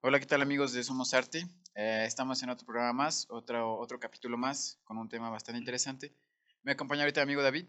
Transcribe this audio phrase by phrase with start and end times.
[0.00, 1.44] Hola, ¿qué tal amigos de Somos Arte?
[1.74, 6.14] Eh, estamos en otro programa más, otro, otro capítulo más, con un tema bastante interesante.
[6.62, 7.66] Me acompaña ahorita mi amigo David.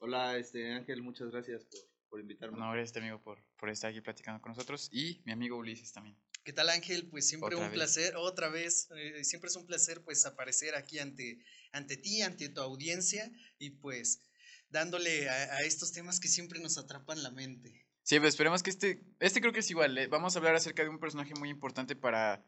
[0.00, 1.78] Hola, este Ángel, muchas gracias por,
[2.08, 2.58] por invitarme.
[2.58, 4.88] No, este amigo por, por estar aquí platicando con nosotros.
[4.90, 6.18] Y mi amigo Ulises también.
[6.42, 7.08] ¿Qué tal Ángel?
[7.08, 11.38] Pues siempre un placer, otra vez, eh, siempre es un placer pues aparecer aquí ante,
[11.70, 13.30] ante ti, ante tu audiencia
[13.60, 14.24] y pues
[14.70, 17.83] dándole a, a estos temas que siempre nos atrapan la mente.
[18.04, 19.96] Sí, pues esperemos que este, este creo que es igual.
[19.96, 22.44] Eh, vamos a hablar acerca de un personaje muy importante para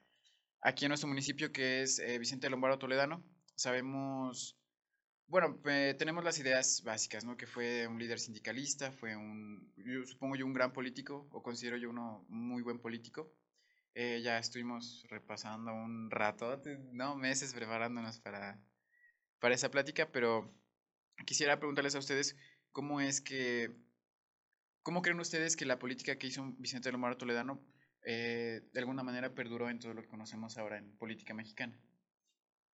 [0.61, 3.25] aquí en nuestro municipio que es eh, Vicente Lombardo Toledano.
[3.55, 4.59] Sabemos,
[5.29, 5.59] bueno,
[5.99, 7.39] tenemos las ideas básicas, ¿no?
[7.39, 11.79] Que fue un líder sindicalista, fue un, yo supongo yo, un gran político, o considero
[11.79, 13.33] yo uno muy buen político.
[13.95, 18.61] Eh, ya estuvimos repasando un rato, no, meses preparándonos para,
[19.39, 20.55] para esa plática, pero
[21.25, 22.37] quisiera preguntarles a ustedes
[22.73, 23.75] cómo es que
[24.87, 27.61] ¿Cómo creen ustedes que la política que hizo Vicente Lombardo Toledano
[28.05, 31.77] eh, de alguna manera perduró en todo lo que conocemos ahora en política mexicana?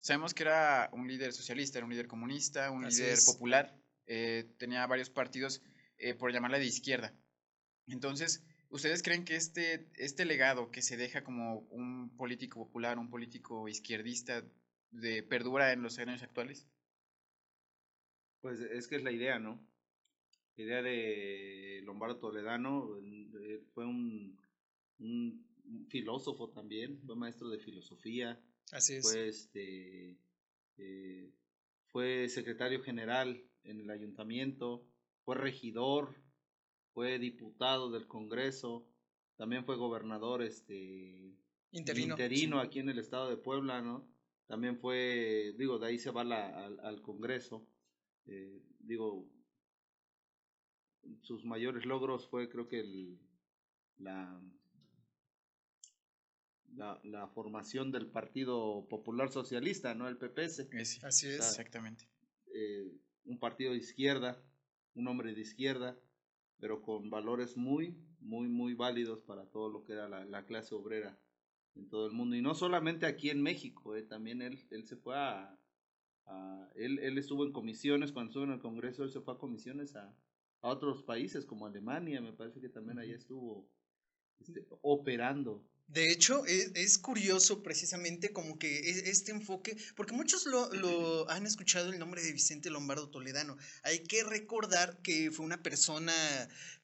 [0.02, 4.86] Sabemos que era un líder socialista, era un líder comunista, un líder popular, eh, tenía
[4.88, 5.64] varios partidos,
[6.00, 7.14] eh, por llamarla de izquierda.
[7.88, 13.10] Entonces, ¿ustedes creen que este, este legado que se deja como un político popular, un
[13.10, 14.44] político izquierdista,
[14.90, 16.68] de, perdura en los años actuales?
[18.42, 19.66] Pues es que es la idea, ¿no?
[20.58, 22.98] Idea de Lombardo Toledano,
[23.74, 24.38] fue un,
[25.90, 28.40] filósofo también, fue maestro de filosofía.
[28.72, 29.02] Así es.
[29.04, 30.18] Fue, este,
[30.78, 31.32] eh,
[31.88, 34.88] fue secretario general en el ayuntamiento,
[35.24, 36.16] fue regidor,
[36.94, 38.88] fue diputado del Congreso,
[39.38, 41.36] también fue gobernador este,
[41.72, 44.08] interino, interino aquí en el estado de Puebla, ¿no?
[44.48, 47.66] También fue, digo, de ahí se va la, al, Congreso.
[48.26, 49.26] Eh, digo,
[51.22, 53.20] sus mayores logros fue creo que el,
[53.98, 54.42] la,
[57.04, 60.08] la, formación del Partido Popular Socialista, ¿no?
[60.08, 60.68] El PPS.
[61.04, 61.36] Así es.
[61.36, 62.08] Exactamente.
[62.54, 62.92] Eh,
[63.26, 64.42] un partido de izquierda,
[64.96, 65.98] un hombre de izquierda,
[66.60, 71.20] pero con valores muy, muy, muy válidos para todo lo que era la, clase obrera
[71.76, 72.36] en todo el mundo.
[72.36, 75.58] Y no solamente aquí en México, eh, también él, él se fue a...
[76.26, 79.38] a él, él estuvo en comisiones, cuando estuvo en el Congreso, él se fue a
[79.38, 80.16] comisiones a,
[80.62, 83.68] a otros países como Alemania, me parece que también allá estuvo
[84.40, 85.66] este, operando.
[85.88, 91.30] De hecho, es, es, curioso precisamente como que e, este enfoque, porque muchos lo, lo,
[91.30, 93.58] han escuchado el nombre de Vicente Lombardo Toledano.
[93.84, 96.14] Hay que recordar que fue una persona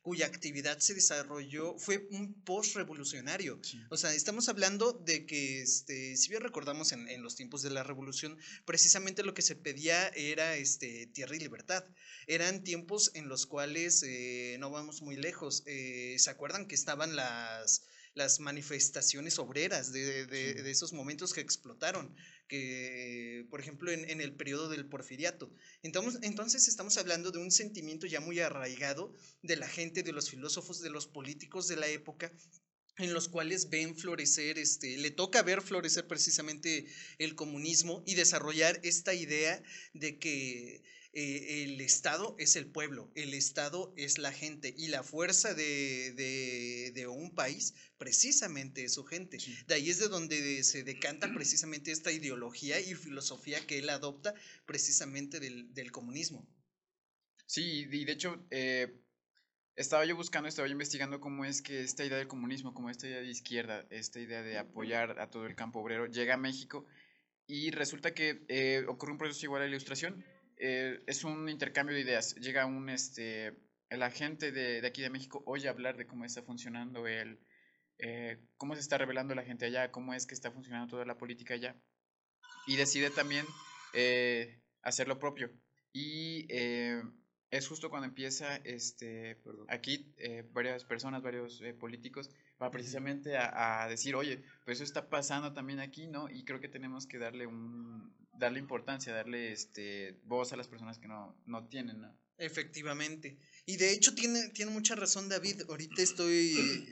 [0.08, 3.60] cuya actividad se desarrolló, fue un post-revolucionario.
[3.90, 7.72] O sea, estamos hablando de que, este, si bien recordamos en, en, los tiempos de
[7.72, 11.84] la revolución, precisamente lo que se pedía era este, tierra y libertad.
[12.26, 17.18] Eran tiempos en los cuales, eh, no vamos muy lejos, eh, ¿se acuerdan que estaban
[17.18, 17.84] las
[18.18, 22.16] las manifestaciones obreras de, de, esos momentos que explotaron,
[22.48, 25.54] que por ejemplo en, en, el periodo del porfiriato.
[25.84, 29.14] Entonces, entonces estamos hablando de un sentimiento ya muy arraigado
[29.44, 32.34] de la gente, de los filósofos, de los políticos de la época
[32.98, 36.88] en los cuales ven florecer, este, le toca ver florecer precisamente
[37.20, 39.62] el comunismo y desarrollar esta idea
[39.94, 40.82] de que
[41.14, 46.14] eh, el Estado es el pueblo, el Estado es la gente y la fuerza de,
[46.94, 49.38] de, un país precisamente es su gente.
[49.66, 54.34] De ahí es de donde se decanta precisamente esta ideología y filosofía que él adopta
[54.66, 56.48] precisamente del, del comunismo.
[57.46, 59.02] Sí, y de hecho, eh,
[59.78, 63.08] estaba yo buscando, estaba yo investigando cómo es que esta idea del comunismo, como esta
[63.08, 66.86] idea de izquierda, esta idea de apoyar a todo el campo obrero, llega a México
[67.48, 70.26] y resulta que eh, ocurre un proceso igual a la ilustración
[70.60, 72.36] eh, es un intercambio de ideas.
[72.36, 73.54] Llega un, este,
[73.90, 77.40] el agente de, de, aquí de México oye hablar de cómo está funcionando el,
[78.00, 81.18] eh, cómo se está revelando la gente allá, cómo es que está funcionando toda la
[81.18, 81.76] política allá.
[82.66, 83.46] Y decide también
[83.94, 85.52] eh, hacer lo propio.
[85.94, 86.48] Y
[87.50, 90.14] es justo cuando empieza este, aquí
[90.52, 92.30] varias personas, varios políticos,
[92.62, 96.30] va precisamente a, a, decir, oye, pues eso está pasando también aquí, ¿no?
[96.30, 101.00] Y creo que tenemos que darle un, darle importancia, darle este, voz a las personas
[101.00, 102.06] que no, no tienen.
[102.38, 103.38] Efectivamente.
[103.66, 105.64] Y de hecho tiene, tiene mucha razón David.
[105.70, 106.86] Ahorita estoy eh,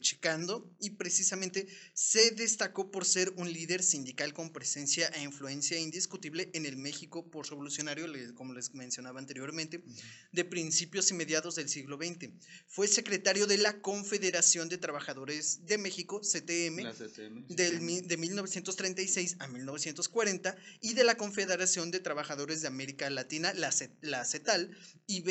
[0.00, 6.50] checando y precisamente se destacó por ser un líder sindical con presencia e influencia indiscutible
[6.54, 9.82] en el México por revolucionario, como les mencionaba anteriormente,
[10.32, 12.30] de principios y mediados del siglo XX.
[12.66, 16.76] Fue secretario de la Confederación de Trabajadores de México, CTM,
[17.48, 23.74] Del, de 1936 a 1940 y de la Confederación de Trabajadores de América Latina, la,
[24.00, 24.76] la CETAL,
[25.06, 25.22] y,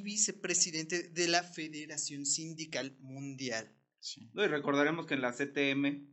[0.00, 3.72] vicepresidente de la Federación Sindical Mundial.
[4.02, 4.28] Sí.
[4.34, 6.08] No, y recordaremos que en la CTM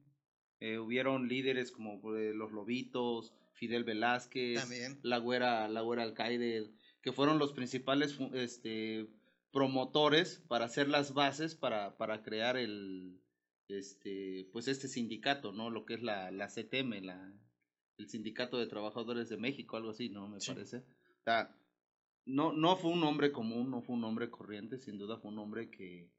[0.59, 4.99] eh, hubieron líderes como pues, los Lobitos, Fidel Velázquez, También.
[5.01, 6.69] la güera, la güera Alcaide,
[7.01, 9.07] que fueron los principales este,
[9.51, 13.19] promotores para hacer las bases para, para crear el
[13.67, 15.69] este pues este sindicato, ¿no?
[15.69, 17.33] Lo que es la, la CTM, la,
[17.97, 20.27] el Sindicato de Trabajadores de México, algo así, ¿no?
[20.27, 20.51] Me Sí.
[20.51, 20.77] parece.
[20.77, 21.55] O sea,
[22.25, 25.39] no, no fue un hombre común, no fue un hombre corriente, sin duda fue un
[25.39, 26.09] hombre que,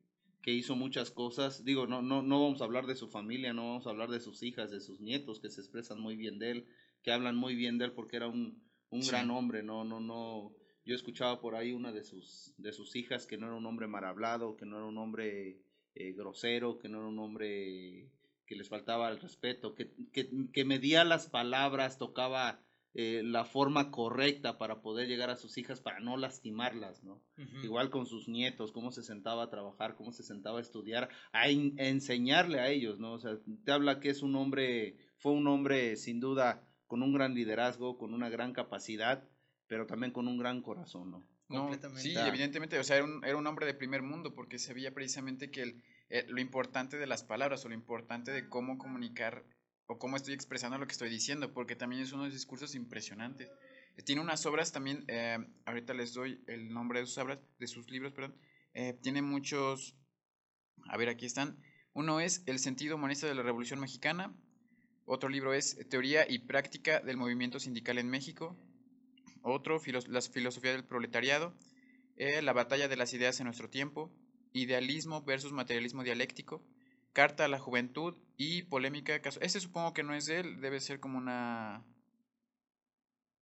[0.43, 1.65] que hizo muchas cosas.
[1.65, 4.21] Digo, no, no, no vamos a hablar de su familia, no vamos a hablar de
[4.21, 6.67] sus hijas, de sus nietos, que se expresan muy bien de él,
[7.03, 9.11] que hablan muy bien de él porque era un, un Sí.
[9.11, 10.53] gran hombre, no, no, no.
[10.85, 13.87] Yo escuchaba por ahí una de sus, de sus hijas que no era un hombre
[13.87, 15.61] mal hablado, que no era un hombre
[15.95, 18.11] eh, grosero, que no era un hombre
[18.47, 22.61] que les faltaba el respeto, que, que, que medía las palabras, tocaba
[22.95, 27.23] eh, la forma correcta para poder llegar a sus hijas, para no lastimarlas, ¿no?
[27.63, 31.49] Igual con sus nietos, cómo se sentaba a trabajar, cómo se sentaba a estudiar, a,
[31.49, 33.13] en- a enseñarle a ellos, ¿no?
[33.13, 37.13] O sea, te habla que es un hombre, fue un hombre sin duda con un
[37.13, 39.29] gran liderazgo, con una gran capacidad,
[39.69, 41.19] pero también con un gran corazón, ¿no?
[41.49, 42.03] No, Completamente.
[42.03, 45.51] sí, evidentemente, o sea, era un, era un hombre de primer mundo porque sabía precisamente
[45.51, 49.45] que el, eh, lo importante de las palabras o lo importante de cómo comunicar
[49.93, 53.51] o cómo estoy expresando lo que estoy diciendo, porque también es unos discursos impresionantes.
[54.05, 57.91] Tiene unas obras también, eh, ahorita les doy el nombre de sus obras, de sus
[57.91, 58.13] libros,
[58.73, 59.97] eh, tiene muchos,
[60.89, 61.59] a ver, aquí están.
[61.93, 64.33] Uno es El sentido humanista de la Revolución Mexicana.
[65.07, 68.57] Otro libro es Teoría y práctica del movimiento sindical en México.
[69.43, 71.53] Otro, filos- La filosofía del proletariado.
[72.17, 74.13] eh, la batalla de las ideas en nuestro tiempo.
[74.53, 76.63] Idealismo versus materialismo dialéctico.
[77.13, 79.21] Carta a la juventud y polémica.
[79.21, 81.85] caso- Este supongo que no es de él, debe ser como una.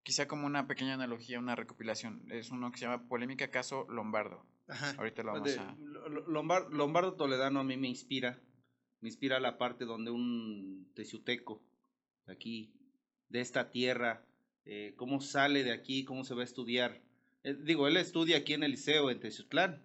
[0.02, 2.24] Quizá como una pequeña analogía, una recopilación.
[2.30, 4.46] Es uno que se llama Polémica Caso Lombardo.
[4.66, 4.94] Ajá.
[4.96, 5.76] Ahorita lo vamos De- a.
[5.78, 8.40] Lo- Lombar- Lombardo Toledano a mí me inspira,
[9.00, 11.62] me inspira la parte donde un teciuteco,
[12.26, 12.72] de aquí,
[13.28, 14.24] de esta tierra,
[14.64, 17.02] eh, cómo sale de aquí, cómo se va a estudiar.
[17.44, 19.82] Eh, digo, él estudia aquí en el liceo en Teciutlán,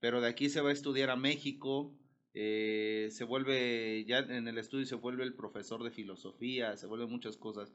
[0.00, 1.94] pero de aquí se va a estudiar a México,
[2.40, 7.10] eh, se vuelve, ya en el estudio se vuelve el profesor de filosofía, se vuelven
[7.10, 7.74] muchas cosas.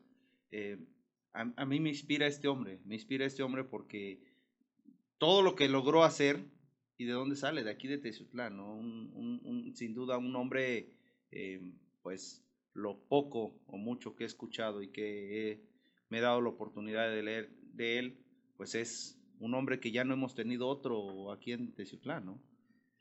[0.51, 0.79] Eh,
[1.33, 4.21] a, mí me inspira este hombre, me inspira este hombre porque
[5.17, 6.45] todo lo que logró hacer,
[6.97, 7.65] ¿y de dónde sale?
[7.65, 8.73] De aquí de Teciutlán, ¿no?
[8.73, 10.95] Un, sin duda un hombre,
[11.31, 11.59] eh,
[12.01, 15.59] pues lo poco o mucho que he escuchado y que
[16.07, 18.17] me he dado la oportunidad de leer de él,
[18.55, 22.41] pues es un hombre que ya no hemos tenido otro aquí en Teciutlán, ¿no?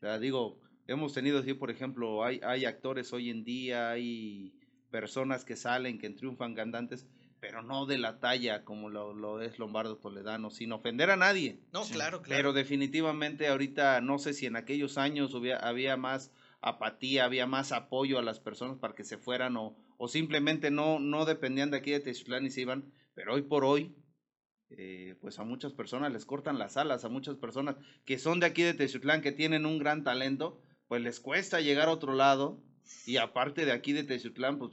[0.03, 4.52] O digo, hemos tenido así, por ejemplo, hay, hay actores hoy en día, hay
[4.90, 7.06] personas que salen, que triunfan cantantes,
[7.40, 11.58] pero no de la talla como lo, lo es Lombardo Toledano, sin ofender a nadie.
[11.73, 12.38] No, Sí, claro, claro.
[12.38, 17.73] Pero definitivamente ahorita no sé si en aquellos años hubiera, había más apatía, había más
[17.73, 21.79] apoyo a las personas para que se fueran o, o simplemente no, no dependían de
[21.79, 23.96] aquí de Teciutlán y se iban, pero hoy por hoy,
[24.70, 28.46] eh, pues a muchas personas les cortan las alas, a muchas personas que son de
[28.46, 30.62] aquí de Teciutlán, que tienen un gran talento,
[30.93, 32.61] pues les cuesta llegar a otro lado
[33.06, 34.73] y aparte de aquí de Teciutlán, pues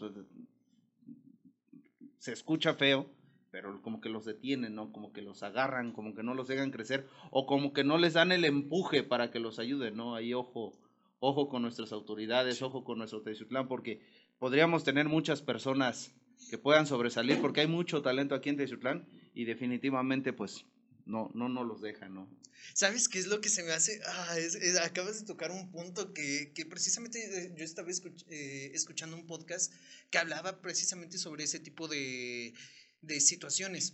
[2.17, 3.09] se escucha feo,
[3.51, 4.91] pero como que los detienen, ¿no?
[4.91, 8.15] Como que los agarran, como que no los dejan crecer, o como que no les
[8.15, 10.13] dan el empuje para que los ayuden, ¿no?
[10.13, 10.73] Ahí ojo,
[11.21, 14.01] ojo con nuestras autoridades, ojo con nuestro Teciutlán, porque
[14.39, 16.13] podríamos tener muchas personas
[16.49, 20.65] que puedan sobresalir, porque hay mucho talento aquí en Teciutlán, y definitivamente, pues,
[21.09, 22.29] no, no nos los dejan, ¿no?
[22.73, 23.99] ¿Sabes qué es lo que se me hace?
[24.05, 28.71] Ah, es- acabas de tocar un punto que, que precisamente eh, yo estaba escuch- eh,
[28.73, 29.73] escuchando un podcast
[30.09, 32.53] que hablaba precisamente sobre ese tipo de,
[33.01, 33.93] de situaciones.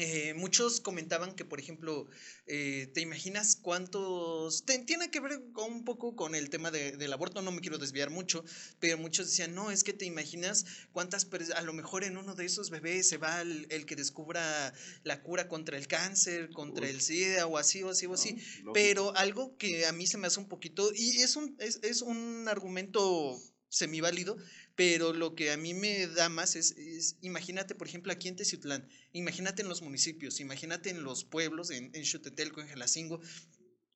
[0.00, 2.06] Eh, muchos comentaban que, por ejemplo,
[2.46, 4.64] eh, ¿te imaginas cuántos...
[4.64, 7.60] te- tiene que ver con un poco con el tema de- del aborto, no me
[7.60, 8.44] quiero desviar mucho,
[8.78, 11.26] pero muchos decían, no, es que te imaginas cuántas...
[11.56, 15.20] A lo mejor en uno de esos bebés se va el, el que descubra la
[15.22, 16.90] cura contra el cáncer, contra Uy.
[16.92, 18.36] el SIDA o así o así o así.
[18.72, 22.02] Pero algo que a mí se me hace un poquito, y es un, es, es
[22.02, 23.36] un argumento
[23.68, 24.36] semiválido,
[24.74, 28.36] pero lo que a mí me da más es, es, imagínate, por ejemplo, aquí en
[28.36, 33.20] Teciutlán, imagínate en los municipios, imagínate en los pueblos, en, en Xutetelco, en Jalacingo,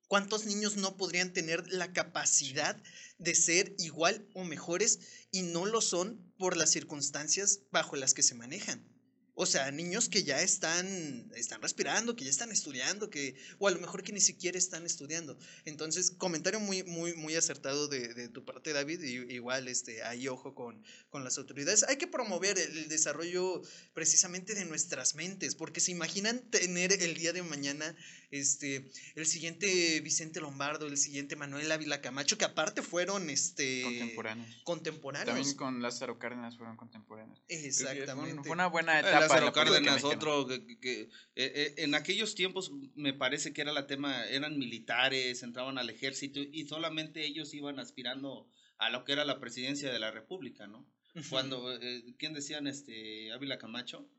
[0.07, 2.81] ¿cuántos niños no podrían tener la capacidad
[3.17, 4.99] de ser igual o mejores
[5.31, 8.92] y no lo son por las circunstancias bajo las que se manejan?
[9.35, 13.71] O sea, niños que ya están, están respirando, que ya están estudiando, que, o a
[13.71, 15.37] lo mejor que ni siquiera están estudiando.
[15.65, 19.01] Entonces, comentario muy, muy, muy acertado de, de tu parte, David.
[19.01, 21.83] Y, igual, este, hay ojo con, con las autoridades.
[21.83, 23.61] Hay que promover el, el desarrollo
[23.93, 27.95] precisamente de nuestras mentes, porque se imaginan tener el día de mañana
[28.33, 34.61] este, el siguiente Vicente Lombardo, el siguiente Manuel Ávila Camacho, que aparte fueron este, Contemporáneos.
[34.63, 35.35] contemporáneos.
[35.35, 37.41] También con Lázaro Cárdenas fueron contemporáneos.
[37.47, 38.41] Exactamente.
[38.43, 39.22] Fue una buena etapa.
[39.27, 43.71] Lázaro Cárdenas, otro que, que- que, eh, eh, en aquellos tiempos me parece que era
[43.73, 49.13] la tema, eran militares, entraban al ejército y solamente ellos iban aspirando a lo que
[49.13, 50.85] era la presidencia de la República, ¿no?
[51.29, 54.09] Cuando, eh, ¿quién decían este Ávila Camacho?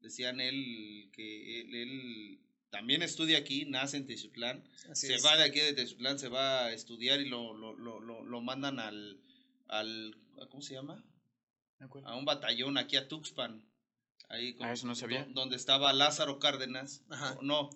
[0.00, 2.40] Decían él que él, él
[2.70, 5.24] también estudia aquí, nace en Tezutlán, Así se es.
[5.24, 8.78] va de aquí de Tezutlán, se va a estudiar y lo, lo, lo, lo, mandan
[8.78, 9.20] al,
[9.68, 10.16] al,
[10.48, 11.04] ¿cómo se llama?
[12.06, 13.62] A un batallón aquí a Tuxpan.
[14.30, 15.24] Ahí con- Ah, eso no sabía.
[15.24, 17.02] do- donde estaba Lázaro Cárdenas.
[17.10, 17.34] Ajá.
[17.38, 17.70] o No,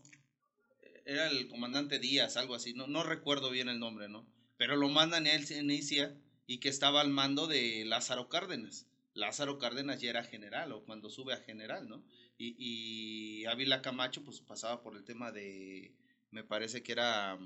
[1.04, 2.72] era el comandante Díaz, algo así.
[2.72, 4.26] No, no recuerdo bien el nombre, ¿no?
[4.56, 8.86] Pero lo mandan a él se inicia y que estaba al mando de Lázaro Cárdenas.
[9.14, 12.04] Lázaro Cárdenas ya era general o cuando sube a general, ¿no?
[12.38, 15.92] Y, y Ávila Camacho pues pasaba por el tema de,
[16.30, 17.38] me parece que era,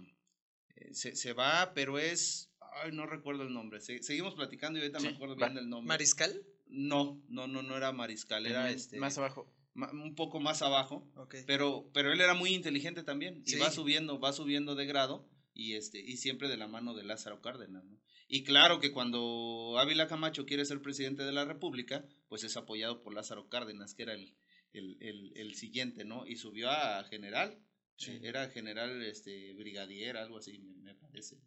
[0.77, 2.51] eh, se, se va, pero es,
[2.83, 3.81] ay, no recuerdo el nombre.
[3.81, 5.89] Se- seguimos platicando y ahorita Sí, me acuerdo bien del nombre.
[5.89, 6.43] ¿Mariscal?
[6.69, 9.53] No, no, no, no era mariscal, era este Más abajo.
[9.75, 11.11] ma- un poco más abajo,
[11.47, 15.75] pero, pero él era muy inteligente también y va subiendo, va subiendo de grado y
[15.75, 17.99] este y siempre de la mano de Lázaro Cárdenas, ¿no?
[18.29, 23.03] Y claro que cuando Ávila Camacho quiere ser presidente de la República, pues es apoyado
[23.03, 24.35] por Lázaro Cárdenas, que era el,
[24.75, 26.27] el, el, el siguiente, ¿no?
[26.27, 27.59] Y subió a general,
[27.97, 28.11] Sí.
[28.13, 31.39] eh, era general este brigadier, algo así, me, me parece.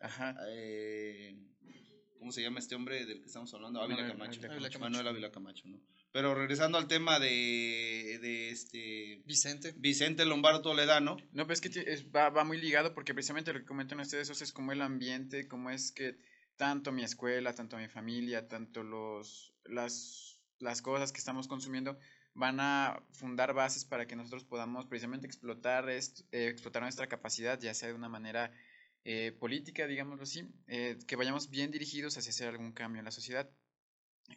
[0.00, 0.36] Ajá.
[0.48, 1.38] Eh,
[2.24, 3.82] ¿Cómo se llama este hombre del que estamos hablando?
[3.82, 4.78] Ávila Manuel Camacho.
[4.80, 5.78] Manuel Ávila Camacho, ¿no?
[6.10, 9.74] Pero regresando al tema de, de este Vicente.
[9.76, 13.58] Vicente Lombardo Toledano, No, pero es que es- va, va muy ligado porque precisamente lo
[13.58, 16.16] que comentan ustedes o sea, es como el ambiente, como es que
[16.56, 21.98] tanto mi escuela, tanto mi familia, tanto los, las, las cosas que estamos consumiendo
[22.32, 27.60] van a fundar bases para que nosotros podamos precisamente explotar, est- eh, explotar nuestra capacidad,
[27.60, 28.50] ya sea de una manera
[29.04, 33.10] eh, política, digámoslo así, eh, que vayamos bien dirigidos hacia hacer algún cambio en la
[33.10, 33.50] sociedad.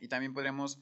[0.01, 0.79] Y también podríamos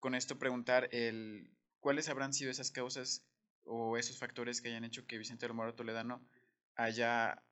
[0.00, 3.24] con esto preguntar el, cuáles habrán sido esas causas
[3.64, 6.28] o esos factores que hayan hecho que Vicente Lombardo Toledano
[6.74, 7.42] haya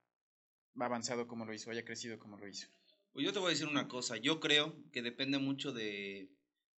[0.79, 2.69] avanzado como lo hizo, haya crecido como lo hizo.
[3.13, 6.31] pues yo te voy a decir una cosa, yo creo que depende mucho de,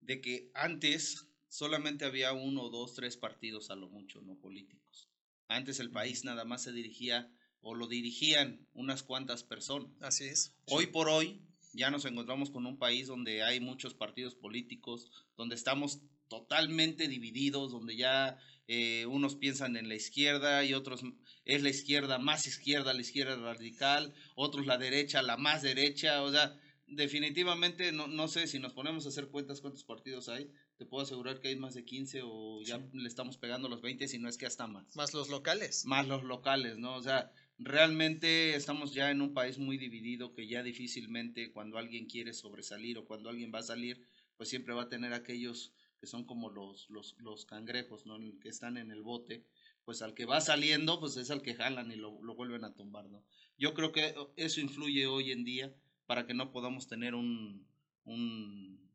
[0.01, 5.09] de que antes solamente había uno, dos, tres partidos a lo mucho, no políticos.
[5.47, 9.89] Antes el país nada más se dirigía o lo dirigían unas cuantas personas.
[10.01, 10.53] Así es.
[10.65, 11.41] Hoy por hoy
[11.73, 17.71] ya nos encontramos con un país donde hay muchos partidos políticos, donde estamos totalmente divididos,
[17.71, 18.37] donde ya
[18.67, 21.01] eh, unos piensan en la izquierda y otros
[21.45, 26.31] es la izquierda más izquierda, la izquierda radical, otros la derecha, la más derecha, o
[26.31, 30.85] sea, definitivamente no, no sé si nos ponemos a hacer cuentas cuántos partidos hay, te
[30.85, 32.83] puedo asegurar que hay más de 15 o ya Sí.
[32.93, 35.85] le estamos pegando los 20, si no es que hasta más Más los locales.
[35.85, 36.95] más los locales, ¿no?
[36.95, 37.31] O sea,
[37.63, 42.97] realmente estamos ya en un país muy dividido que ya difícilmente cuando alguien quiere sobresalir
[42.97, 46.49] o cuando alguien va a salir, pues siempre va a tener aquellos que son como
[46.49, 48.17] los, los, los cangrejos, ¿no?
[48.39, 49.45] Que están en el bote,
[49.85, 52.73] pues al que va saliendo, pues es al que jalan y lo, lo vuelven a
[52.73, 53.23] tumbar, ¿no?
[53.57, 55.75] Yo creo que eso influye hoy en día
[56.07, 57.67] para que no podamos tener un,
[58.03, 58.89] un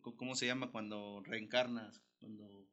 [0.00, 2.02] ¿cómo se llama cuando reencarnas?
[2.18, 2.66] Cuando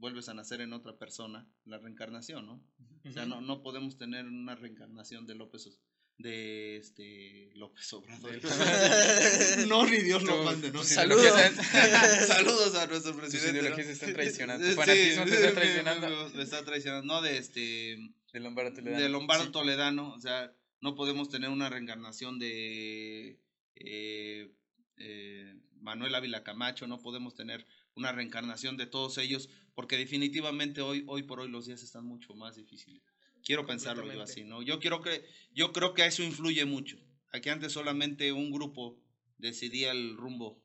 [0.00, 2.64] vuelves a nacer en otra persona, la reencarnación, ¿no?
[3.04, 5.78] O sea, no, no podemos tener una reencarnación de López,
[6.18, 8.40] de este López Obrador.
[9.68, 10.82] no, ni Dios lo mande, ¿no?
[10.82, 11.32] Saludos.
[12.26, 13.52] Saludos a nuestro presidente.
[13.52, 13.58] ¿no?
[13.60, 14.66] ideologías se están traicionando.
[14.66, 16.08] Sí, fanatismo te está traicionando.
[16.08, 17.14] Me, me está traicionando.
[17.14, 17.98] No, de este
[18.32, 19.02] De Lombardo Toledano.
[19.02, 19.52] de Lombardo Sí.
[19.52, 23.38] Toledano, o sea, no podemos tener una reencarnación de
[23.76, 24.52] eh,
[24.96, 29.48] eh, Manuel Ávila Camacho, no podemos tener una reencarnación de todos ellos,
[29.80, 33.02] porque definitivamente hoy, hoy por hoy los días están mucho más difíciles.
[33.42, 34.60] Quiero pensarlo yo así, ¿no?
[34.60, 36.98] Yo quiero que, yo creo que eso influye mucho.
[37.32, 39.00] Aquí antes solamente un grupo
[39.38, 40.62] decidía el rumbo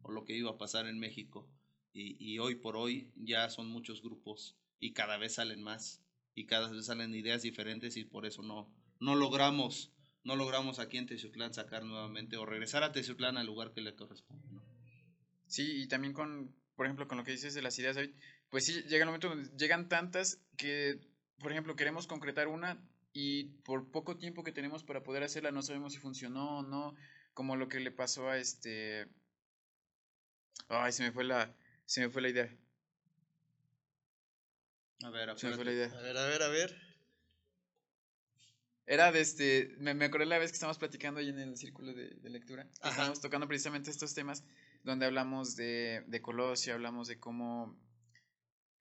[0.00, 1.46] o lo que iba a pasar en México.
[1.92, 6.02] Y, y hoy por hoy ya son muchos grupos y cada vez salen más
[6.34, 9.92] y cada vez salen ideas diferentes y por eso no, no logramos
[10.22, 13.94] no logramos aquí en Teciutlán sacar nuevamente o regresar a Teciutlán al lugar que le
[13.94, 14.48] corresponde.
[14.52, 14.62] ¿no?
[15.48, 18.14] Sí, y también con, por ejemplo, con lo que dices de las ideas, David,
[18.54, 21.00] pues sí, llega el momento donde llegan tantas que,
[21.40, 22.80] por ejemplo, queremos concretar una
[23.12, 26.94] y por poco tiempo que tenemos para poder hacerla no sabemos si funcionó o no,
[27.32, 29.08] como lo que le pasó a este...
[30.68, 31.52] Ay, se me fue la,
[31.84, 32.56] Se me fue la idea.
[35.02, 35.86] A ver, Se me fue la idea.
[35.88, 36.80] A ver, a ver, a ver.
[38.86, 41.92] Era de este, me, me acordé la vez que estábamos platicando ahí en el círculo
[41.92, 44.44] de, de lectura, estábamos tocando precisamente estos temas,
[44.84, 47.76] donde hablamos de, de Colosio, hablamos de cómo,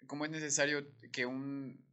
[0.08, 1.84] cómo es necesario que un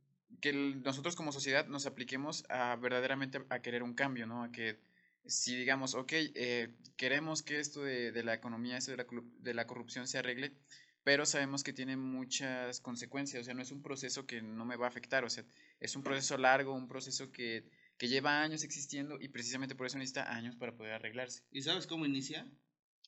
[0.40, 4.42] que nosotros como sociedad nos apliquemos a verdaderamente a querer un cambio, ¿no?
[4.42, 4.78] A que
[5.26, 9.06] si digamos, ok, eh, queremos que esto de, de la economía, esto de la,
[9.40, 10.56] de la corrupción se arregle,
[11.04, 14.76] pero sabemos que tiene muchas consecuencias, o sea, no es un proceso que no me
[14.76, 15.44] va a afectar, o sea,
[15.78, 17.64] es un proceso largo, un proceso que,
[17.98, 21.42] que lleva años existiendo y precisamente por eso necesita años para poder arreglarse.
[21.50, 22.50] ¿Y sabes cómo inicia?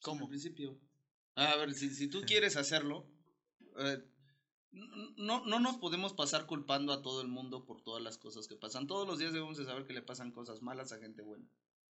[0.03, 0.25] ¿Cómo?
[0.25, 0.79] Al principio.
[1.35, 3.11] A ver, si, si tú quieres hacerlo,
[3.79, 3.99] eh,
[4.73, 8.57] no, no nos podemos pasar culpando a todo el mundo por todas las cosas que
[8.57, 8.87] pasan.
[8.87, 11.47] Todos los días debemos de saber que le pasan cosas malas a gente buena.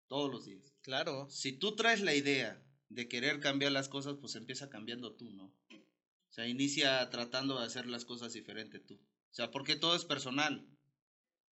[0.08, 0.74] Todos los días.
[0.82, 1.28] Claro.
[1.30, 5.44] Si tú traes la idea de querer cambiar las cosas, pues empieza cambiando tú, ¿no?
[5.70, 8.94] O sea, inicia tratando de hacer las cosas diferente tú.
[8.94, 10.66] O sea, porque todo es personal.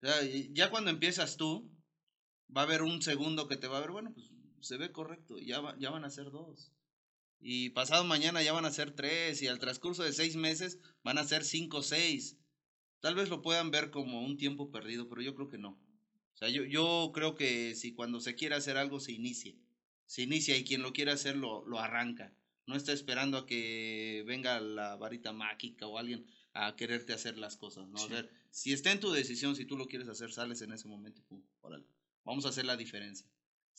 [0.02, 0.16] O sea,
[0.52, 1.70] ya cuando empiezas tú,
[2.56, 4.30] va a haber un segundo que te va a ver, bueno, pues
[4.62, 6.72] se ve correcto, ya, va- ya van a ser dos.
[7.40, 11.18] Y pasado mañana ya van a ser tres, y al transcurso de seis meses van
[11.18, 12.38] a ser cinco o seis.
[13.00, 15.70] Tal vez lo puedan ver como un tiempo perdido, pero yo creo que no.
[16.34, 19.58] O sea, yo, yo creo que si cuando se quiere hacer algo se inicie.
[20.06, 22.34] Se inicia y quien lo quiere hacer lo, lo arranca.
[22.66, 27.58] No está esperando a que venga la varita mágica o alguien a quererte hacer las
[27.58, 27.96] cosas, ¿no?
[28.00, 28.10] O Sí.
[28.10, 31.22] sea, si está en tu decisión, si tú lo quieres hacer, sales en ese momento
[31.24, 31.86] pum, órale,
[32.26, 33.28] vamos a hacer la diferencia.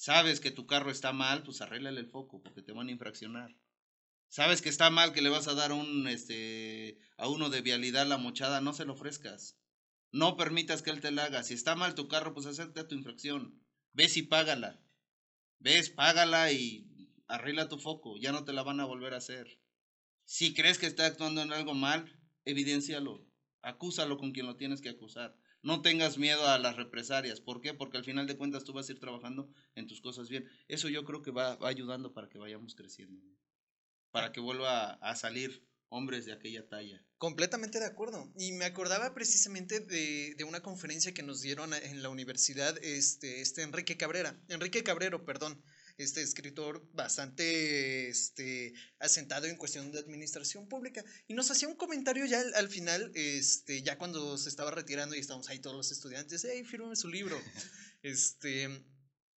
[0.01, 3.55] Sabes que tu carro está mal, pues arréglale el foco, porque te van a infraccionar.
[4.31, 8.07] Sabes que está mal que le vas a dar un, este, a uno de vialidad
[8.07, 9.59] la mochada, no se lo ofrezcas.
[10.11, 11.43] No permitas que él te la haga.
[11.43, 13.63] Si está mal tu carro, pues acepta tu infracción.
[13.93, 14.81] Ves y págala.
[15.59, 18.17] Ves, págala y arregla tu foco.
[18.17, 19.61] Ya no te la van a volver a hacer.
[20.25, 22.11] Si crees que está actuando en algo mal,
[22.47, 23.29] evidencialo.
[23.61, 25.37] Acúsalo con quien lo tienes que acusar.
[25.63, 27.41] No tengas miedo a las represalias.
[27.41, 27.75] ¿Por qué?
[27.75, 30.49] Porque al final de cuentas tú vas a ir trabajando en tus cosas bien.
[30.69, 33.21] Eso yo creo que va, va ayudando para que vayamos creciendo.
[34.11, 37.05] Para que vuelva a, salir hombres de aquella talla.
[37.19, 38.33] Completamente de acuerdo.
[38.37, 43.63] Y me acordaba precisamente de, una conferencia que nos dieron en la universidad, este, este
[43.63, 45.63] Enrique Cabrera, Enrique Cabrero, perdón,
[45.99, 51.05] este escritor bastante este, asentado en cuestión de administración pública.
[51.29, 55.15] Y nos hacía un comentario ya al, al final, este, ya cuando se estaba retirando
[55.15, 57.41] y estábamos ahí todos los estudiantes, hey, fírmame su libro.
[58.03, 58.83] Este,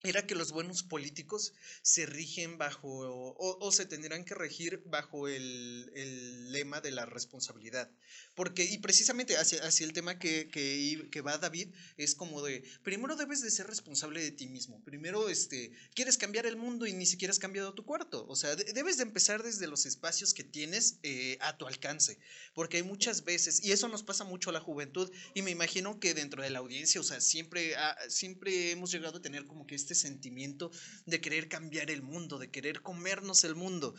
[0.03, 5.29] era que los buenos políticos se rigen bajo, o, o se tendrán que regir bajo
[5.29, 7.89] el, el lema de la responsabilidad.
[8.35, 12.63] Porque, y precisamente hacia, hacia el tema que, que, que va David, es como de,
[12.83, 14.83] primero debes de ser responsable de ti mismo.
[14.83, 18.25] Primero, este, quieres cambiar el mundo y ni siquiera has cambiado tu cuarto.
[18.27, 22.19] O sea, de- debes de empezar desde los espacios que tienes eh, a tu alcance.
[22.53, 25.99] Porque hay muchas veces, y eso nos pasa mucho a la juventud, y me imagino
[26.01, 29.65] que dentro de la audiencia, o sea, siempre, ah, siempre hemos llegado a tener como
[29.65, 30.71] que este sentimiento
[31.06, 33.95] de querer cambiar el mundo, de querer comernos el mundo.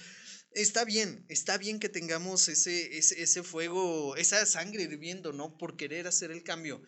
[0.53, 5.59] Está bien, está bien que tengamos ese, ese, ese fuego, esa sangre hirviendo, ¿no?
[5.59, 6.81] Por querer hacer el cambio.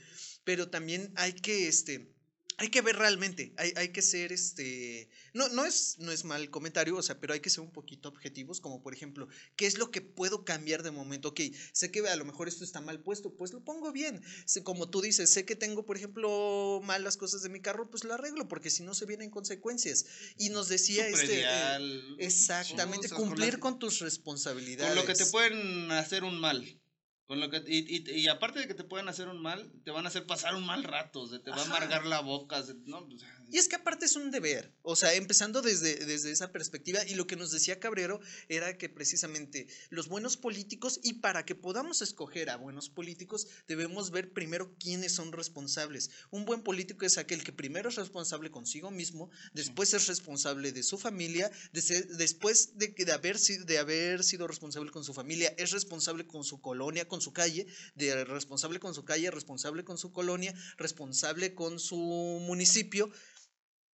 [0.44, 2.15] Pero también hay que, este,
[2.58, 6.48] hay que ver realmente, hay, hay que ser, este, no, no, es, no es mal
[6.50, 9.76] comentario, o sea, pero hay que ser un poquito objetivos, como por ejemplo, ¿qué es
[9.76, 11.28] lo que puedo cambiar de momento?
[11.28, 11.40] Ok,
[11.72, 14.22] sé que a lo mejor esto está mal puesto, pues lo pongo bien.
[14.64, 18.04] Como tú dices, sé que tengo, por ejemplo, mal las cosas de mi carro, pues
[18.04, 20.06] lo arreglo, porque si no se vienen consecuencias.
[20.38, 21.42] Y nos decía este...
[21.42, 24.94] eh, Exactamente, con cumplir las- con tus responsabilidades.
[24.94, 26.80] Con lo que te pueden hacer un mal.
[27.26, 29.90] Con lo que, y, y, y aparte de que te pueden hacer un mal, te
[29.90, 32.62] van a hacer pasar un mal rato, se te va a amargar la boca.
[32.62, 36.30] se- no, pues, Y es que aparte es un deber, o sea, empezando desde, desde
[36.30, 41.14] esa perspectiva, y lo que nos decía Cabrero era que precisamente los buenos políticos, y
[41.14, 46.10] para que podamos escoger a buenos políticos, debemos ver primero quiénes son responsables.
[46.30, 50.84] Un buen político es aquel que primero es responsable consigo mismo, después es responsable de
[50.84, 55.52] su familia, de ser- después de, de, haber, de haber sido responsable con su familia,
[55.58, 59.98] es responsable con su colonia, con su calle, de responsable con su calle, responsable con
[59.98, 61.96] su colonia, responsable con su
[62.42, 63.10] municipio.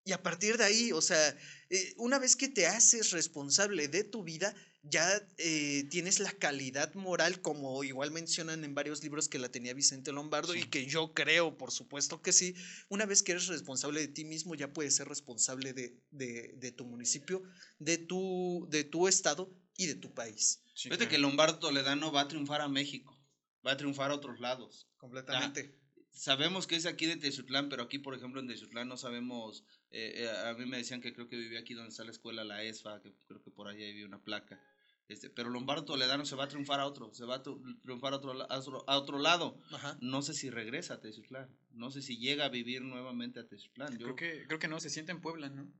[0.05, 1.37] Y a partir de ahí, o sea,
[1.71, 5.07] eh, una vez que te haces responsable de tu vida, ya
[5.39, 10.11] eh, tienes la calidad moral, como igual mencionan en varios libros que la tenía Vicente
[10.11, 12.57] Lombardo y que yo creo, por supuesto que sí.
[12.89, 16.73] Una vez que eres responsable de ti mismo, ya puedes ser responsable de, de- de
[16.73, 17.45] tu municipio,
[17.79, 20.63] de tu, de tu estado y de tu país.
[20.75, 21.11] Sí, Fíjate claro.
[21.11, 23.19] que Lombardo Toledano va a triunfar a México,
[23.67, 24.89] va a triunfar a otros lados.
[24.97, 25.79] Completamente.
[26.11, 29.65] Sabemos que es aquí de Tezutlán, pero aquí, por ejemplo, en Tezutlán no sabemos.
[29.91, 32.45] eh, eh, a mí me decían que creo que vivía aquí donde está la escuela,
[32.45, 34.61] la ESFA, que creo que por ahí había una placa.
[35.09, 38.17] Este, pero Lombardo Toledano se va a triunfar a otro, se va a triunfar a
[38.17, 39.59] otro, a otro, a otro lado.
[40.01, 43.99] No sé si regresa a Teciutlán, no sé si llega a vivir nuevamente a Teciutlán.
[43.99, 45.71] Yo, creo, que, creo que no, se siente en Puebla, ¿no?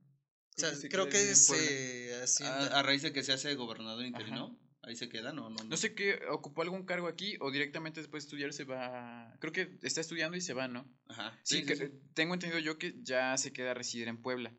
[0.55, 4.59] O sea, creo que se a, a, raíz de que se hace gobernador interino.
[4.85, 5.49] Ahí se queda, ¿no?
[5.49, 5.77] No, no.
[5.77, 9.33] sé qué, ocupó algún cargo aquí o directamente después de estudiar se va.
[9.39, 10.85] Creo que está estudiando y se va, ¿no?
[11.07, 11.39] Ajá.
[11.43, 11.65] Sí,
[12.13, 14.53] tengo entendido yo que ya se queda a residir en Puebla.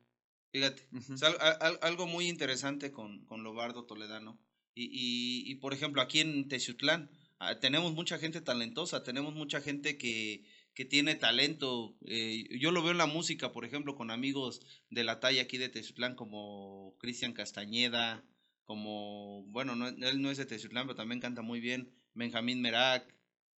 [0.50, 0.88] Fíjate,
[1.82, 4.40] algo muy interesante con, con Lobardo Toledano.
[4.74, 9.60] Y, y, y, por ejemplo, aquí en Teciutlán ah, tenemos mucha gente talentosa, tenemos mucha
[9.60, 11.96] gente que, que tiene talento.
[12.04, 14.60] Eh, yo lo veo en la música, por ejemplo, con amigos
[14.90, 18.24] de la talla aquí de Teciutlán como Cristian Castañeda,
[18.64, 23.14] como, bueno, no, él no es de Teciutlán, pero también canta muy bien, Benjamín Merak,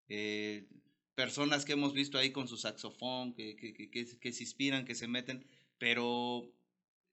[0.10, 0.68] eh,
[1.16, 4.96] personas que hemos visto ahí con su saxofón, que, que, que, que, se inspiran, que
[4.96, 5.48] se meten,
[5.78, 6.52] pero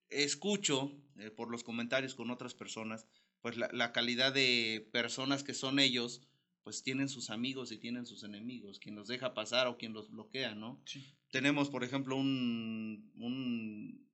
[0.09, 3.07] escucho eh, por los comentarios con otras personas,
[3.41, 6.23] pues la, la, calidad de personas que son ellos,
[6.63, 10.11] pues tienen sus amigos y tienen sus enemigos, quien los deja pasar o quien los
[10.11, 10.83] bloquea, ¿no?
[11.31, 14.09] Tenemos, por ejemplo, un, un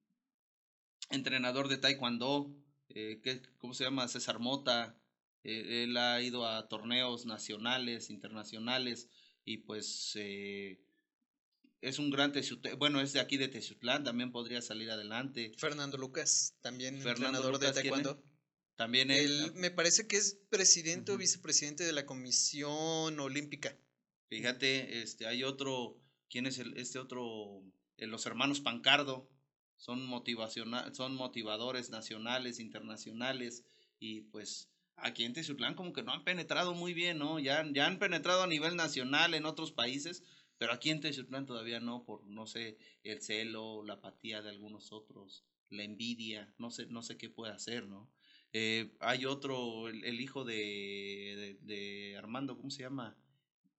[1.11, 2.55] entrenador de taekwondo
[2.91, 3.21] eh,
[3.59, 4.09] ¿cómo se llama?
[4.09, 4.99] César Mota,
[5.45, 9.09] eh, él ha ido a torneos nacionales, internacionales,
[9.45, 10.81] y pues eh,
[11.81, 12.33] es un gran
[12.79, 15.53] bueno, es de aquí de Teciutlán, también podría salir adelante.
[15.59, 18.23] Fernando Lucas, también Fernando entrenador de taekwondo.
[18.79, 23.77] También él, me parece que es presidente o vicepresidente de la Comisión Olímpica.
[24.29, 27.61] Fíjate, este, hay otro, ¿quién es el, este otro?
[27.97, 29.29] los hermanos Pancardo,
[29.79, 33.65] son, motivacional, son motivadores nacionales, internacionales,
[33.99, 37.41] y pues aquí en Teciutlán como que no han penetrado muy bien, ¿no?
[37.41, 40.23] Ya, ya han penetrado a nivel nacional en otros países,
[40.57, 44.93] pero aquí en Teciutlán todavía no, por, no sé, el celo, la apatía de algunos
[44.93, 48.09] otros, la envidia, no sé, no sé qué puede hacer, ¿no?
[48.61, 53.17] Eh, hay otro, el, hijo de, de, Armando, ¿cómo se llama?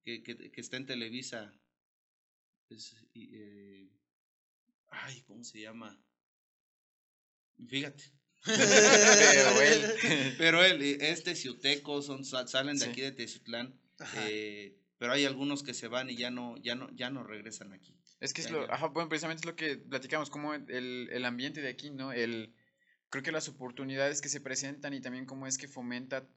[0.05, 1.53] Que, que, que está en Televisa.
[2.69, 3.89] Es, eh,
[4.87, 6.01] Ay, ¿cómo se llama?
[7.67, 8.05] Fíjate.
[8.45, 9.95] pero él,
[10.37, 13.77] pero él, este ciuteco, son, salen de aquí de Teciutlán,
[14.15, 17.73] eh, pero hay algunos que se van y ya no, ya no, ya no regresan
[17.73, 17.97] aquí.
[18.21, 21.61] Es que es lo, ajá, bueno, precisamente es lo que platicamos, como el, el ambiente
[21.61, 22.13] de aquí, ¿no?
[22.13, 22.55] El,
[23.09, 26.27] creo que las oportunidades que se presentan y también cómo es que fomenta,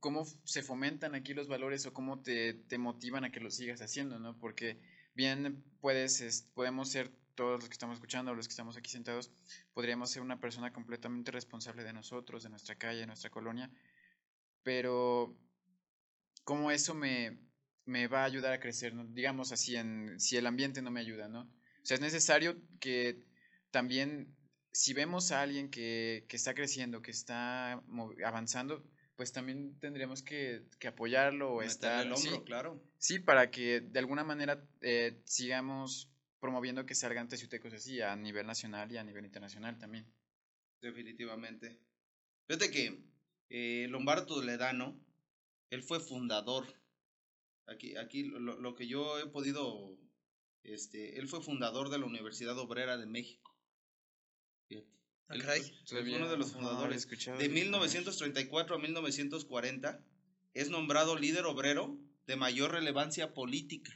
[0.00, 3.80] cómo se fomentan aquí los valores o cómo te, te motivan a que lo sigas
[3.80, 4.38] haciendo, ¿no?
[4.38, 4.78] Porque
[5.14, 9.30] bien puedes, podemos ser todos los que estamos escuchando, los que estamos aquí sentados,
[9.72, 13.70] podríamos ser una persona completamente responsable de nosotros, de nuestra calle, de nuestra colonia,
[14.62, 15.34] pero
[16.44, 17.38] cómo eso me,
[17.86, 21.28] me va a ayudar a crecer, digamos así, en, si el ambiente no me ayuda,
[21.28, 21.42] ¿no?
[21.42, 23.24] O sea, es necesario que
[23.70, 24.36] también,
[24.72, 27.82] si vemos a alguien que, que está creciendo, que está
[28.24, 28.84] avanzando,
[29.16, 32.06] pues también tendríamos que, que apoyarlo o estar...
[32.06, 32.82] El hombro, claro.
[32.98, 38.46] Sí, para que de alguna manera eh, sigamos promoviendo que salgan teciutecos así a nivel
[38.46, 40.06] nacional y a nivel internacional también.
[40.80, 41.78] Definitivamente.
[42.46, 43.04] Fíjate que
[43.50, 44.98] eh, Lombardo Toledano,
[45.68, 46.66] él fue fundador.
[47.66, 49.98] Aquí, aquí lo, lo, que yo he podido,
[50.62, 53.39] este, él fue fundador de la Universidad Obrera de México.
[54.70, 54.88] Fíjate.
[55.28, 55.42] Ah, él
[55.86, 57.06] fue, uno de los fundadores.
[57.06, 60.04] de 1934 a 1940
[60.54, 63.92] es nombrado líder obrero de mayor relevancia política.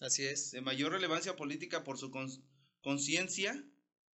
[0.00, 0.50] Así es.
[0.50, 2.10] De mayor relevancia política por su
[2.80, 3.64] conciencia,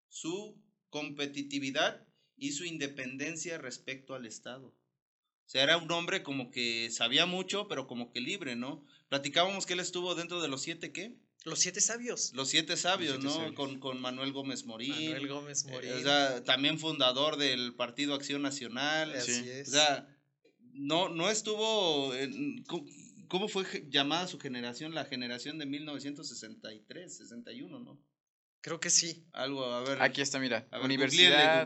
[0.09, 2.05] su competitividad
[2.37, 4.67] y su independencia respecto al Estado.
[4.67, 8.83] O sea, era un hombre como que sabía mucho, pero como que libre, ¿no?
[9.09, 11.15] Platicábamos que él estuvo dentro de los siete, ¿qué?
[11.45, 12.33] Los siete sabios.
[12.33, 13.53] Los siete sabios, ¿no?
[13.53, 14.89] Con, con, Manuel Gómez Morín.
[14.89, 15.93] Manuel Gómez Morín.
[15.93, 19.13] o sea, también fundador del Partido Acción Nacional.
[19.13, 19.69] Así es.
[19.69, 20.07] O sea,
[20.73, 22.15] no, no estuvo...
[22.15, 22.63] En,
[23.27, 24.95] ¿Cómo fue llamada su generación?
[24.95, 28.01] La generación de 1963, 61, ¿no?
[28.61, 29.27] Creo que sí.
[29.31, 30.01] Algo, a ver.
[30.01, 30.67] Aquí está, mira.
[30.83, 31.63] Universidad,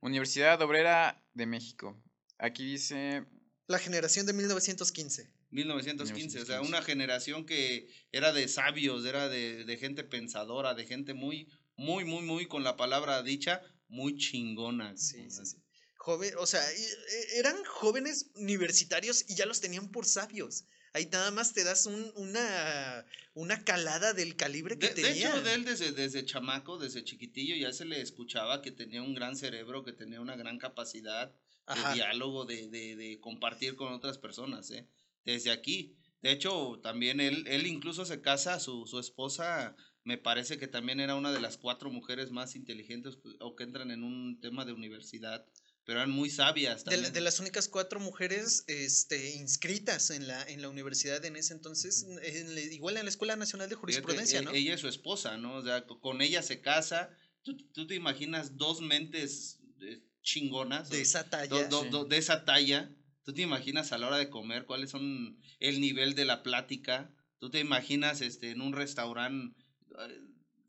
[0.00, 2.02] Universidad Obrera de México.
[2.38, 3.26] Aquí dice...
[3.66, 5.32] La generación de 1915.
[5.50, 10.84] 1915, o sea, una generación que era de sabios, era de, de, gente pensadora, de
[10.84, 14.96] gente muy, muy, muy, muy, con la palabra dicha, muy chingona.
[14.96, 15.56] Sí, sí, sí.
[15.96, 20.64] Joven, o sea, e, eran jóvenes universitarios y ya los tenían por sabios.
[20.94, 25.12] Ahí nada más te das un, una, una calada del calibre que tenía.
[25.12, 29.02] De hecho, de él desde, desde chamaco, desde chiquitillo, ya se le escuchaba que tenía
[29.02, 31.34] un gran cerebro, que tenía una gran capacidad
[31.66, 34.88] de diálogo, de, de, de, compartir con otras personas, ¿eh?
[35.24, 35.96] Desde aquí.
[36.20, 41.00] De hecho, también él, él incluso se casa, su, su esposa me parece que también
[41.00, 44.72] era una de las cuatro mujeres más inteligentes o que entran en un tema de
[44.72, 45.46] universidad
[45.84, 46.84] pero eran muy sabias.
[46.84, 51.36] De, la- de las únicas cuatro mujeres este, inscritas en la, en la universidad en
[51.36, 54.52] ese entonces, en igual en la Escuela Nacional de Fíjate, Jurisprudencia, e- ¿no?
[54.52, 55.56] Ella es su esposa, ¿no?
[55.56, 57.10] O sea, co- con ella se casa.
[57.42, 60.88] ¿Tú, tú te imaginas dos mentes eh, chingonas?
[60.88, 61.68] de o- esa talla.
[61.68, 61.90] do- Sí.
[61.90, 62.90] do- de esa talla.
[63.24, 67.12] ¿Tú te imaginas a la hora de comer cuáles son el nivel de la plática?
[67.38, 69.56] ¿Tú te imaginas este, en un restaurante
[69.98, 70.20] eh,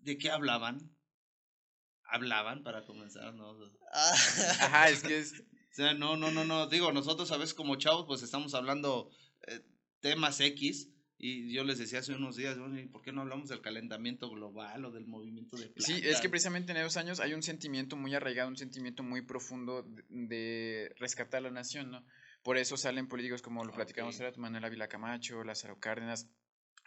[0.01, 0.91] de qué hablaban?
[2.05, 3.51] Hablaban para comenzar, ¿no?
[3.51, 4.13] O Ah,
[4.59, 5.33] Ajá, es que es.
[5.71, 6.67] sea, no, no, no, no.
[6.67, 9.09] Digo, nosotros a veces como chavos, pues estamos hablando
[9.47, 9.61] eh,
[9.99, 10.89] temas X.
[11.25, 14.29] Y yo les decía hace unos días, "Oye, ¿y ¿por qué no hablamos del calentamiento
[14.29, 17.41] global o del movimiento de Sí, es que plantas?" precisamente en esos años hay un
[17.41, 22.05] sentimiento muy arraigado, un sentimiento muy profundo de, rescatar la nación, ¿no?
[22.43, 26.29] Por eso salen políticos como lo platicamos ahora, Manuel Ávila Camacho, Lázaro Cárdenas.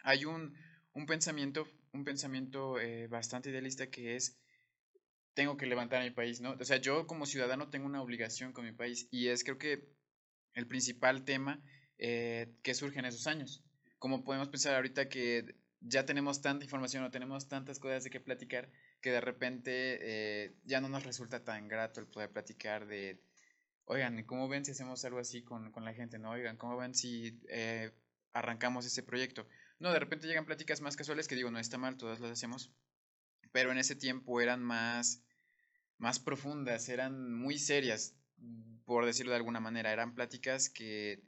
[0.03, 0.53] Hay un,
[0.93, 4.37] un pensamiento, un pensamiento eh, bastante idealista que es
[5.33, 6.51] tengo que levantar a mi país, ¿no?
[6.51, 9.89] O sea, yo como ciudadano tengo una obligación con mi país y es creo que
[10.53, 11.59] el principal tema
[11.97, 13.63] eh, que surge en esos años.
[13.99, 18.19] Como podemos pensar ahorita que ya tenemos tanta información o tenemos tantas cosas de qué
[18.19, 18.69] platicar
[19.01, 23.21] que de repente eh, ya no nos resulta tan grato el poder platicar de,
[23.85, 26.19] oigan, ¿cómo ven si hacemos algo así con, con la gente?
[26.19, 26.31] ¿No?
[26.31, 27.91] Oigan, ¿cómo ven si eh,
[28.33, 29.47] arrancamos ese proyecto?
[29.79, 32.71] No, de repente llegan pláticas más casuales que digo, no está mal, todas las hacemos,
[33.51, 35.23] pero en ese tiempo eran más,
[35.97, 38.15] más profundas, eran muy serias,
[38.85, 41.21] por decirlo de alguna manera, eran pláticas que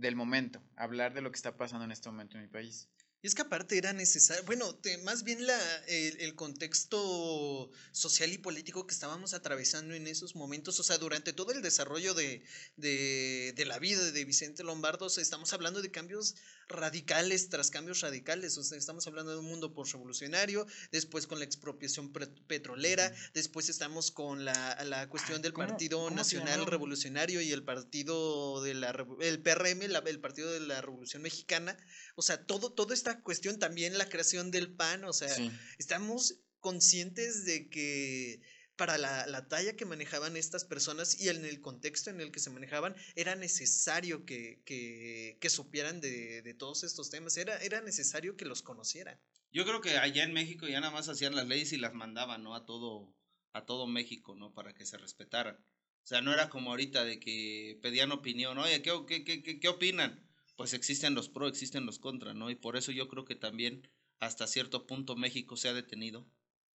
[0.00, 2.88] del momento, hablar de lo que está pasando en este momento en mi país.
[3.22, 8.38] Y es que aparte era necesario, bueno, más bien la, el, el contexto social y
[8.38, 12.42] político que estábamos atravesando en esos momentos, o sea, durante todo el desarrollo de,
[12.76, 16.34] de, de la vida de Vicente Lombardo, estamos hablando de cambios
[16.70, 21.44] radicales tras cambios radicales, o sea, estamos hablando de un mundo postrevolucionario, después con la
[21.44, 22.12] expropiación
[22.46, 26.64] petrolera, después estamos con la, la cuestión del ¿cómo- Partido cómo Nacional?
[26.66, 31.76] Revolucionario y el Partido de la, el PRM, la- el Partido de la Revolución Mexicana,
[32.14, 35.50] o sea, todo, toda esta cuestión, también la creación del PAN, o sea, Sí.
[35.78, 38.40] estamos conscientes de que
[38.80, 42.40] para la, la talla que manejaban estas personas y en el contexto en el que
[42.40, 47.82] se manejaban, era necesario que, que, que supieran de, de todos estos temas, era, era
[47.82, 49.20] necesario que los conocieran.
[49.52, 52.42] Yo creo que allá en México ya nada más hacían las leyes y las mandaban,
[52.42, 52.54] ¿no?
[52.54, 53.14] A todo,
[53.52, 54.54] a todo México, ¿no?
[54.54, 55.56] Para que se respetaran.
[55.56, 59.60] O sea, no era como ahorita de que pedían opinión, oye, ¿qué, qué, qué, qué,
[59.60, 60.26] qué opinan?
[60.56, 62.48] Pues existen los pro, existen los contra, ¿no?
[62.48, 63.86] Y por eso yo creo que también
[64.20, 66.26] hasta cierto punto México se ha detenido.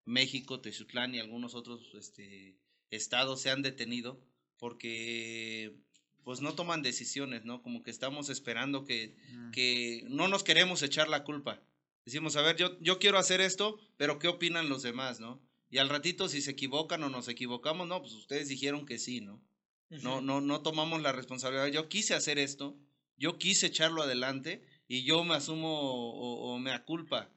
[0.04, 2.56] México, Tezutlán y algunos otros este,
[2.90, 4.20] estados se han detenido
[4.58, 5.74] porque
[6.24, 7.60] pues no toman decisiones, ¿no?
[7.62, 9.50] Como que estamos esperando que, Mm.
[9.50, 11.60] que no nos queremos echar la culpa.
[12.06, 15.40] Decimos, a ver, yo, yo quiero hacer esto, pero ¿qué opinan los demás, no?
[15.70, 19.20] Y al ratito, si se equivocan o nos equivocamos, no, pues ustedes dijeron que sí,
[19.20, 19.42] ¿no?
[19.90, 21.66] No, no, no tomamos la responsabilidad.
[21.68, 22.74] Yo quise hacer esto,
[23.18, 27.30] yo quise echarlo adelante y yo me asumo o, o me aculpa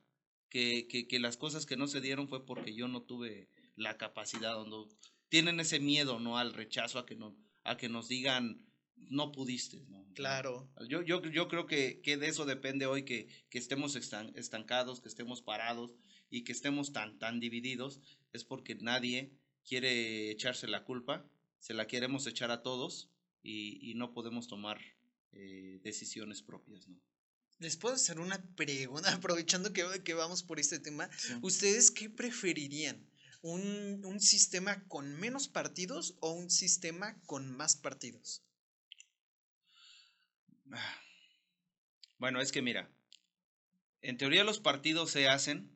[0.50, 3.98] que, que, que las cosas que no se dieron fue porque yo no tuve la
[3.98, 4.64] capacidad.
[4.66, 4.88] No,
[5.30, 6.38] tienen ese miedo, ¿no?
[6.38, 10.06] Al rechazo, a que, no, a que nos digan, no pudiste, ¿no?
[10.16, 10.72] Claro.
[10.88, 15.02] Yo, yo, yo creo que, que de eso depende hoy que, que estemos estan- estancados,
[15.02, 15.96] que estemos parados
[16.30, 18.02] y que estemos tan, tan divididos,
[18.34, 19.32] es porque nadie
[19.64, 21.30] quiere echarse la culpa,
[21.60, 23.10] se la queremos echar a todos
[23.44, 24.80] y, y no podemos tomar
[25.34, 27.00] eh, decisiones propias, ¿no?
[27.60, 31.10] Les puedo hacer una pregunta, aprovechando que, que vamos por este tema.
[31.17, 31.34] Sí.
[31.41, 33.06] ¿Ustedes qué preferirían?
[33.41, 38.43] ¿Un, ¿Un sistema con menos partidos o un sistema con más partidos?
[40.72, 41.02] Ah.
[42.17, 42.89] Bueno, es que mira,
[44.02, 45.72] en teoría los partidos se hacen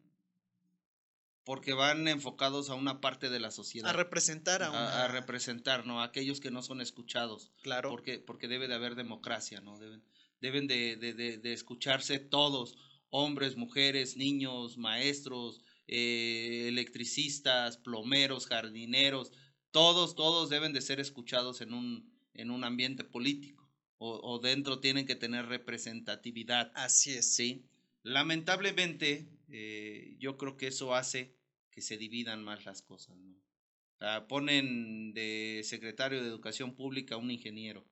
[1.43, 3.89] porque van enfocados a una parte de la sociedad.
[3.89, 5.01] A representar a una...
[5.01, 6.01] a, a representar, ¿no?
[6.01, 7.51] A aquellos que no son escuchados.
[7.61, 7.89] Claro.
[7.89, 9.79] Porque, porque debe de haber democracia, ¿no?
[9.79, 10.03] Deben,
[10.41, 12.77] deben de, de, de, de escucharse todos,
[13.09, 19.31] hombres, mujeres, niños, maestros, eh, electricistas, plomeros, jardineros,
[19.71, 23.69] todos, todos deben de ser escuchados en un, en un ambiente político.
[23.97, 26.71] O, o dentro tienen que tener representatividad.
[26.73, 27.35] Así es.
[27.35, 27.67] Sí.
[28.01, 31.35] Lamentablemente, eh, yo creo que eso hace
[31.69, 33.31] que se dividan más las cosas, ¿no?
[33.31, 37.85] O sea, ponen de secretario de Educación Pública a un ingeniero,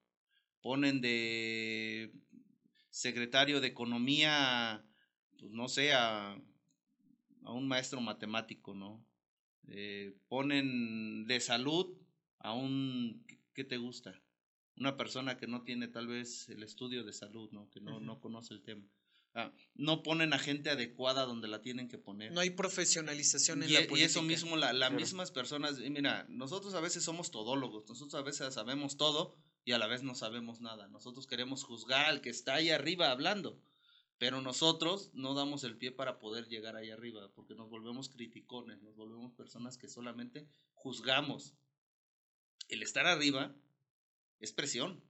[0.62, 2.12] ponen de
[2.90, 4.84] secretario de Economía,
[5.38, 6.34] pues no sé, a,
[7.44, 9.06] a un maestro matemático, ¿no?
[9.68, 11.96] Eh, ponen de salud
[12.40, 14.22] a un, ¿qué- ¿qué te gusta?
[14.78, 17.70] Una persona que no tiene tal vez el estudio de salud, ¿no?
[17.70, 18.86] Que no, no conoce el tema.
[19.36, 22.32] Ah, no ponen a gente adecuada donde la tienen que poner.
[22.32, 24.02] No hay profesionalización en y, la e- política.
[24.02, 24.96] y eso mismo, las Claro.
[24.96, 29.38] mismas personas, y mira, nosotros a veces somos todólogos, nosotros a veces sabemos todo
[29.70, 30.88] y a la vez no sabemos nada.
[30.88, 33.62] Nosotros queremos juzgar al que está ahí arriba hablando,
[34.18, 38.82] pero nosotros no damos el pie para poder llegar ahí arriba, porque nos volvemos criticones,
[38.82, 41.54] nos volvemos personas que solamente juzgamos.
[42.68, 43.56] El estar arriba
[44.40, 45.04] es presión.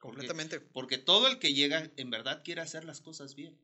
[0.00, 0.60] Completamente.
[0.60, 3.58] porque todo el que llega en verdad quiere hacer las cosas bien.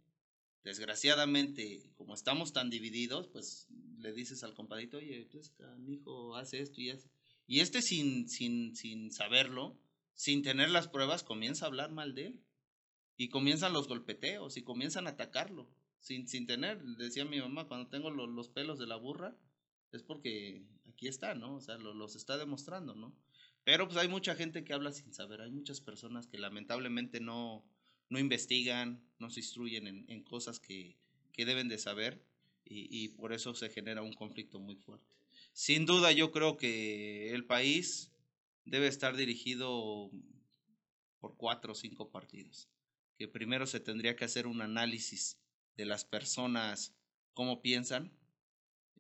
[0.65, 3.67] Desgraciadamente, como estamos tan divididos, pues
[3.99, 5.55] le dices al compadito, oye, pues
[5.87, 7.11] hijo, hace esto y hace.
[7.47, 9.79] Y este sin, sin, sin saberlo,
[10.21, 12.41] sin tener las pruebas, comienza a hablar mal de él.
[13.17, 15.67] Y comienzan los golpeteos y comienzan a atacarlo.
[15.99, 19.35] Sin, sin tener, decía mi mamá, cuando tengo lo- los pelos de la burra,
[19.93, 21.55] es porque aquí está, ¿no?
[21.57, 23.17] O sea, lo- los está demostrando, ¿no?
[23.65, 27.65] Pero pues hay mucha gente que habla sin saber, hay muchas personas que lamentablemente no,
[28.11, 30.99] no investigan, no se instruyen en, en cosas que,
[31.33, 32.23] que deben de saber
[32.67, 35.15] y, y por eso se genera un conflicto muy fuerte.
[35.55, 38.13] Sin duda yo creo que el país
[38.65, 40.11] debe estar dirigido
[41.19, 42.69] por cuatro o cinco partidos,
[43.19, 45.39] que primero se tendría que hacer un análisis
[45.77, 46.95] de las personas,
[47.35, 48.13] cómo piensan,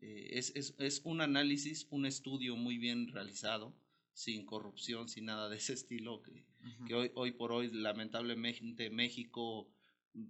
[0.01, 3.75] eh, es, es, es un análisis, un estudio muy bien realizado,
[4.13, 6.45] sin corrupción, sin nada de ese estilo, que,
[6.87, 9.71] que hoy, hoy por hoy lamentablemente México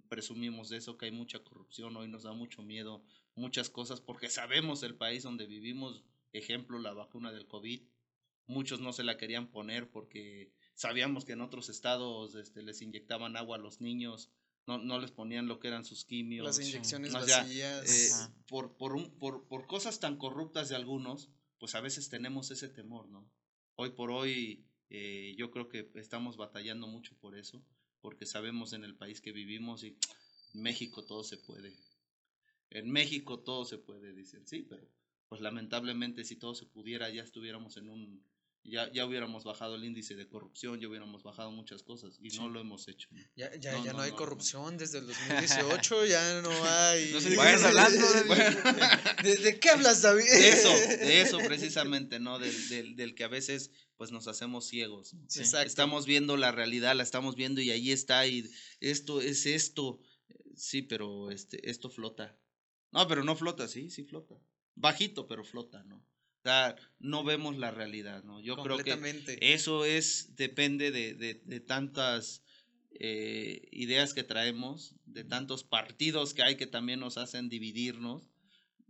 [0.07, 3.03] presumimos de eso, que hay mucha corrupción, hoy nos da mucho miedo
[3.35, 7.81] muchas cosas porque sabemos el país donde vivimos, ejemplo, la vacuna del COVID,
[8.51, 13.37] muchos no se la querían poner porque sabíamos que en otros estados este, les inyectaban
[13.37, 14.29] agua a los niños,
[14.67, 16.45] no, no les ponían lo que eran sus quimios.
[16.45, 17.89] Las inyecciones O sea, vacías.
[17.89, 22.51] eh, por, por, un, por, por cosas tan corruptas de algunos, pues a veces tenemos
[22.51, 23.27] ese temor, ¿no?
[23.75, 27.63] Hoy por hoy eh, yo creo que estamos batallando mucho por eso,
[28.01, 29.97] porque sabemos en el país que vivimos y
[30.53, 31.73] en México todo se puede.
[32.69, 34.87] En México todo se puede, dicen, sí, pero
[35.29, 38.25] pues lamentablemente si todo se pudiera ya estuviéramos en un,
[38.63, 42.49] ya, ya hubiéramos bajado el índice de corrupción, ya hubiéramos bajado muchas cosas y no
[42.49, 43.07] lo hemos hecho.
[43.11, 43.19] ¿no?
[43.35, 47.11] Ya, ya, No, ya no, no, hay no, corrupción desde el 2018, ya no hay.
[47.11, 48.57] No sé de qué estás hablando, David.
[49.23, 50.23] ¿De, de qué hablas, David?
[50.23, 52.37] De eso, de eso precisamente, ¿no?
[52.37, 55.13] Del, del, del que a veces pues nos hacemos ciegos.
[55.13, 55.25] ¿no?
[55.27, 55.39] Sí.
[55.39, 55.67] Exacto.
[55.67, 59.99] Estamos viendo la realidad, la estamos viendo y ahí está y esto es esto.
[60.55, 62.37] Sí, pero este esto flota.
[62.91, 64.35] No, pero no flota, sí, sí flota.
[64.75, 66.05] Bajito, pero flota, ¿no?
[66.41, 68.39] O sea, no vemos la realidad, ¿no?
[68.39, 68.97] Yo creo que
[69.41, 72.41] eso es, depende de, de, de tantas
[72.99, 78.31] eh, ideas que traemos, de tantos partidos que hay que también nos hacen dividirnos.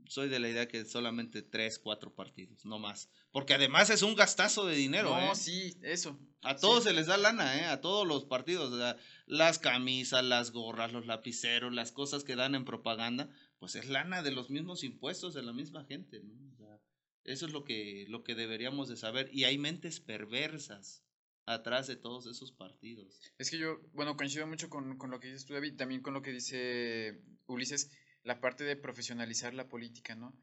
[0.07, 3.09] Soy de la idea que solamente tres, cuatro partidos, no más.
[3.31, 5.35] Porque además es un gastazo de dinero, No, ¿eh?
[5.35, 6.19] sí, eso.
[6.41, 7.65] A todos se les da lana, ¿eh?
[7.65, 8.73] A todos los partidos.
[8.73, 13.75] o sea, las camisas, las gorras, los lapiceros, las cosas que dan en propaganda, pues
[13.75, 16.33] es lana de los mismos impuestos de la misma gente, ¿no?
[17.23, 19.29] Eso es lo que, lo que deberíamos de saber.
[19.31, 21.03] Y hay mentes perversas
[21.45, 23.21] atrás de todos esos partidos.
[23.37, 26.13] Es que yo, bueno, coincido mucho con, con lo que dices tú, David, también con
[26.13, 27.91] lo que dice Ulises,
[28.23, 30.33] la parte de profesionalizar la política, ¿no?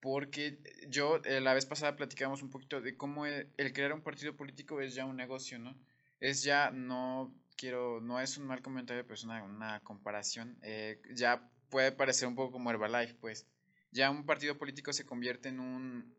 [0.00, 4.02] Porque yo, eh, la vez pasada platicábamos un poquito de cómo el, el crear un
[4.02, 5.76] partido político es ya un negocio, ¿no?
[6.20, 10.58] Es ya, no quiero, no es un mal comentario, pero es una, una comparación.
[10.62, 13.46] eh, ya puede parecer un poco como Herbalife, pues.
[13.90, 16.14] Ya un partido político se convierte en un,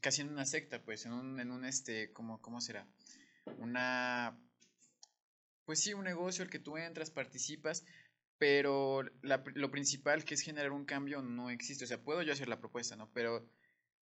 [0.00, 2.86] casi en una secta, pues, en un, en un este, ¿cómo, cómo será?
[3.58, 4.38] Una,
[5.64, 7.84] pues sí, un negocio al que tú entras, participas,
[8.38, 11.84] pero la lo principal que es generar un cambio no existe.
[11.84, 13.10] O sea, puedo yo hacer la propuesta, ¿no?
[13.12, 13.46] Pero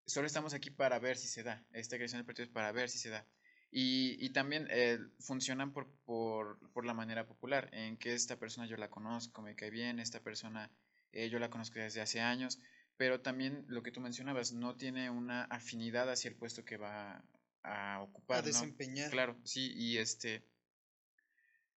[0.06, 1.66] solo estamos aquí para ver si se da.
[1.72, 3.26] Esta creación del partido es para ver si se da.
[3.70, 8.66] Y, y también eh, funcionan por, por, por la manera popular, en que esta persona
[8.66, 10.70] yo la conozco, me cae bien, esta persona
[11.12, 12.60] eh, yo la conozco desde hace años,
[12.98, 17.24] pero también lo que tú mencionabas, no tiene una afinidad hacia el puesto que va
[17.62, 18.38] a ocupar.
[18.38, 18.46] a ¿no?
[18.48, 19.10] desempeñar.
[19.10, 20.42] Claro, sí, y este.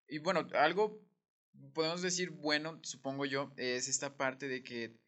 [0.09, 0.99] Y bueno, algo
[1.73, 4.99] podemos decir bueno, supongo yo, es esta parte de que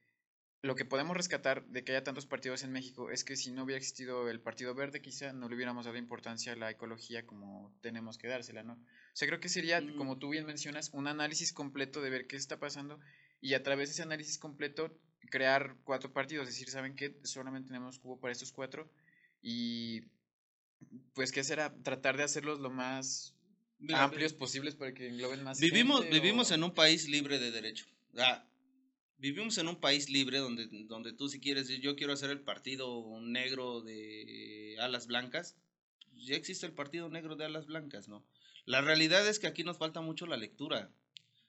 [0.61, 3.63] lo que podemos rescatar de que haya tantos partidos en México es que si no
[3.63, 7.75] hubiera existido el Partido Verde, quizá no le hubiéramos dado importancia a la ecología como
[7.81, 8.73] tenemos que dársela, ¿no?
[8.73, 9.97] O sea, creo que sería, Mm.
[9.97, 12.99] como tú bien mencionas, un análisis completo de ver qué está pasando
[13.41, 14.97] y a través de ese análisis completo
[15.29, 17.15] crear cuatro partidos, decir, ¿saben qué?
[17.23, 18.89] Solamente tenemos cubo para estos cuatro
[19.41, 20.01] y
[21.13, 23.33] pues qué será tratar de hacerlos lo más
[23.93, 27.51] amplios posibles para que engloben más Vivimos, gente, vivimos o- en un país libre de
[27.51, 27.85] derecho.
[28.17, 28.45] Ah,
[29.17, 33.19] vivimos en un país libre donde, donde tú si quieres, yo quiero hacer el partido
[33.21, 35.55] negro de alas blancas,
[36.11, 38.25] pues ya existe el partido negro de alas blancas, ¿no?
[38.65, 40.91] La realidad es que aquí nos falta mucho la lectura.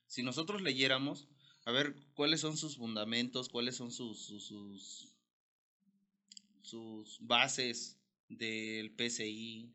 [0.06, 1.28] Si nosotros leyéramos,
[1.64, 5.14] a ver cuáles son sus fundamentos, cuáles son sus, sus, sus,
[6.62, 7.98] sus bases
[8.28, 9.72] del PCI,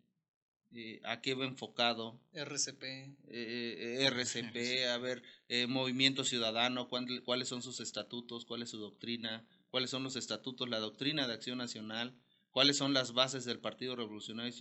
[0.75, 2.19] eh, a qué va enfocado.
[2.33, 2.83] RCP.
[3.27, 9.45] Eh, RCP, a ver, eh, Movimiento Ciudadano, cuáles son sus estatutos, cuál es su doctrina,
[9.71, 12.15] cuáles son los estatutos, la doctrina de acción nacional,
[12.51, 14.53] cuáles son las bases del Partido Revolucionario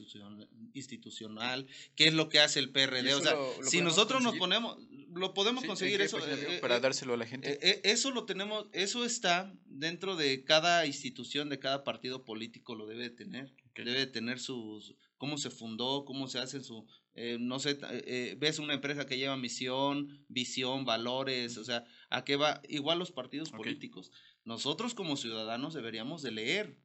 [0.72, 3.14] Institucional, qué es lo que hace el PRD.
[3.14, 4.78] O sea, si nosotros nos ponemos,
[5.14, 6.18] lo podemos conseguir eso.
[6.60, 7.58] para dárselo a la gente.
[7.88, 13.10] eso lo tenemos, eso está dentro de cada institución, de cada partido político, lo debe
[13.10, 13.54] tener.
[13.74, 16.84] Debe tener sus, cómo se fundó, cómo se hace su,
[17.20, 21.84] eh, no sé, eh, eh, ves una empresa que lleva misión, visión, valores, o sea,
[22.10, 24.12] a qué va, igual los partidos políticos.
[24.44, 26.78] Nosotros como ciudadanos deberíamos de leer,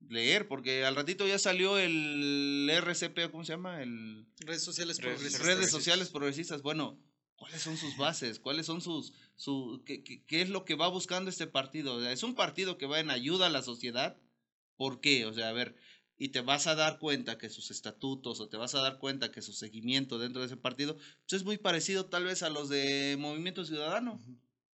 [0.00, 3.82] leer, porque al ratito ya salió el RCP, ¿cómo se llama?
[3.82, 5.46] El redes sociales progresistas.
[5.46, 6.62] Redes sociales progresistas.
[6.62, 6.98] Bueno,
[7.38, 8.38] ¿cuáles son sus bases?
[8.38, 12.06] ¿Cuáles son sus, su, qué, qué, es lo que va buscando este partido?
[12.06, 14.18] ¿Es un partido que va en ayuda a la sociedad?
[14.76, 15.24] ¿Por qué?
[15.24, 15.76] O sea, a ver,
[16.18, 19.30] y te vas a dar cuenta que sus estatutos o te vas a dar cuenta
[19.30, 22.68] que su seguimiento dentro de ese partido pues es muy parecido tal vez a los
[22.68, 24.20] de Movimiento Ciudadano,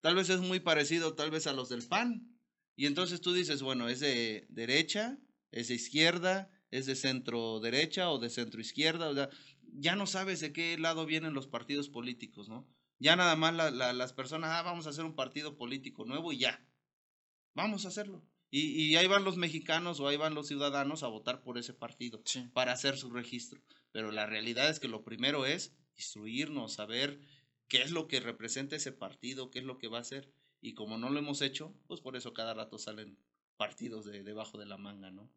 [0.01, 2.31] tal vez es muy parecido tal vez a los del PAN.
[2.77, 5.19] Y entonces tú dices, bueno, es de derecha,
[5.53, 9.31] es de izquierda, es de centro derecha o de centro izquierda, o sea,
[9.75, 12.67] ya no sabes de qué lado vienen los partidos políticos, ¿no?
[12.99, 16.65] Ya nada más las personas, ah, vamos a hacer un partido político nuevo y ya,
[17.55, 18.25] vamos a hacerlo.
[18.51, 21.75] Y, y, ahí van los mexicanos o ahí van los ciudadanos a votar por ese
[21.75, 22.23] partido
[22.53, 23.61] para hacer su registro.
[23.91, 27.21] Pero la realidad es que lo primero es instruirnos, saber
[27.67, 30.33] qué es lo que representa ese partido, qué es lo que va a hacer.
[30.61, 33.19] Y como no lo hemos hecho, pues por eso cada rato salen
[33.57, 35.31] partidos de debajo de la manga, ¿no?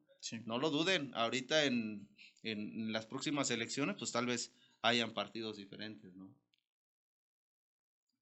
[0.46, 2.10] No lo duden, ahorita en,
[2.44, 6.36] en las próximas elecciones, pues tal vez hayan partidos diferentes, ¿no?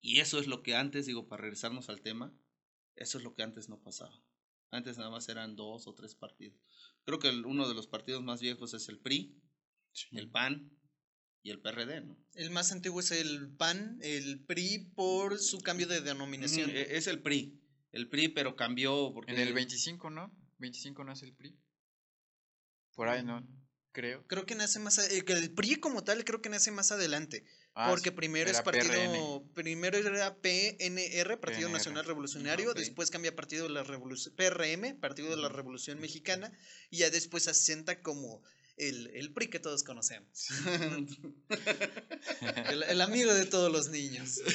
[0.01, 2.31] Y eso es lo que antes, digo, para regresarnos al tema,
[2.95, 4.21] eso es lo que antes no pasaba.
[4.71, 6.59] Antes nada más eran dos o tres partidos.
[7.05, 9.41] Creo que uno de los partidos más viejos es el PRI,
[10.11, 10.75] el PAN,
[11.45, 12.17] y el PRD, ¿no?
[12.33, 16.71] El más antiguo es el PAN, el PRI por su cambio de denominación.
[16.71, 19.31] E, es el PRI, el PRI, pero cambió porque...
[19.31, 20.35] En el 25, ¿no?
[20.57, 21.55] 25 nace el PRI.
[22.95, 23.45] Por ahí, ¿no?
[23.91, 24.25] Creo.
[24.27, 24.97] Creo que nace más...
[24.97, 27.45] Eh, el PRI como tal creo que nace más adelante.
[27.75, 29.43] Ah, porque primero es partido...
[29.53, 34.35] Primero era PNR, Partido Nacional Revolucionario, después cambia Partido de la Revolución...
[34.35, 36.51] PRM, Partido de la Revolución Mexicana,
[36.89, 38.41] y ya después se asienta como
[38.77, 40.49] el, el PRI que todos conocemos.
[42.89, 44.41] el, amigo de todos los niños.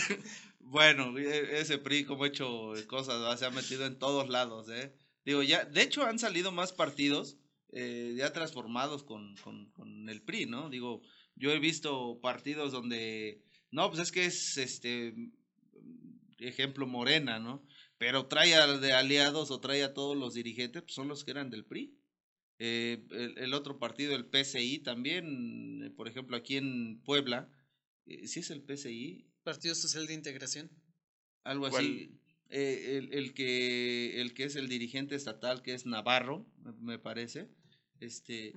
[0.62, 4.95] Bueno, e, ese PRI como ha hecho cosas, se ha metido en todos lados, ¿eh?
[5.24, 7.38] Digo, ya, de hecho han salido más partidos
[7.72, 10.70] eh, ya transformados con, con, con, el PRI, ¿no?
[10.70, 11.02] Digo,
[11.36, 15.14] yo he visto partidos donde, no, pues es que es, este,
[16.38, 17.64] ejemplo, Morena, ¿no?
[17.98, 21.30] Pero trae a, de aliados o trae a todos los dirigentes, pues son los que
[21.32, 21.96] eran del PRI.
[22.58, 27.48] Eh, el, otro partido, el PCI, también, eh, por ejemplo, aquí en Puebla,
[28.06, 29.26] eh, ¿sí es el PCI?
[29.42, 30.70] Partido Social de Integración.
[31.42, 32.18] Algo así.
[32.50, 36.46] el, el, que, el que es el dirigente estatal, que es Navarro,
[36.80, 37.48] me parece,
[38.01, 38.53] este,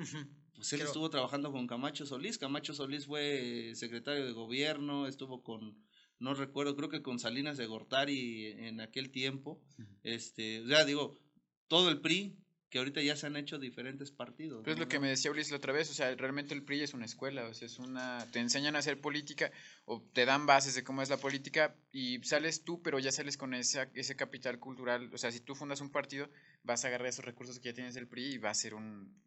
[0.56, 2.38] pues él estuvo trabajando con Camacho Solís.
[2.38, 5.78] Camacho Solís fue secretario de gobierno, estuvo con,
[6.20, 9.62] no recuerdo, creo que con Salinas de Gortari en aquel tiempo.
[10.04, 11.20] Este, o sea, digo,
[11.68, 12.43] todo el PRI
[12.74, 14.64] que ahorita ya se han hecho diferentes partidos.
[14.64, 16.82] Pues es lo que me decía Ulises la otra vez, o sea, realmente el PRI
[16.82, 19.52] es una escuela, o sea, es una, te enseñan a hacer política
[19.86, 23.38] o te dan bases de cómo es la política y sales tú, pero ya sales
[23.38, 26.32] con esa, ese capital cultural, o sea, si tú fundas un partido,
[26.64, 29.22] vas a agarrar esos recursos que ya tienes del PRI y va a ser un,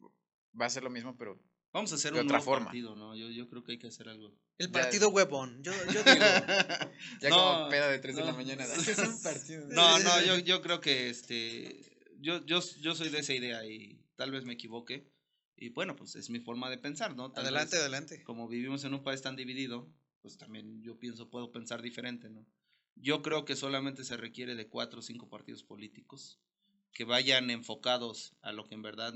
[0.61, 1.41] va a ser lo mismo, pero
[1.73, 2.67] Vamos a hacer un otra forma.
[2.67, 3.15] partido, ¿no?
[3.15, 4.35] Yo, yo creo que hay que hacer algo.
[4.57, 6.25] El partido huevón, yo, yo digo.
[7.21, 8.65] ya no, como peda de 3 de la mañana.
[8.89, 9.67] Es un partido.
[9.69, 11.96] No, no, yo, yo creo que este
[12.27, 15.09] yo, yo, yo soy de esa idea y tal vez me equivoque.
[15.55, 17.33] Y bueno, pues es mi forma de pensar, ¿no?
[17.37, 18.25] adelante, adelante.
[18.25, 19.89] Como vivimos en un país tan dividido,
[20.23, 22.45] pues también yo pienso, puedo pensar diferente, ¿no?
[22.97, 26.41] Yo creo que solamente se requiere de cuatro o cinco partidos políticos
[26.93, 29.15] que vayan enfocados a lo que en verdad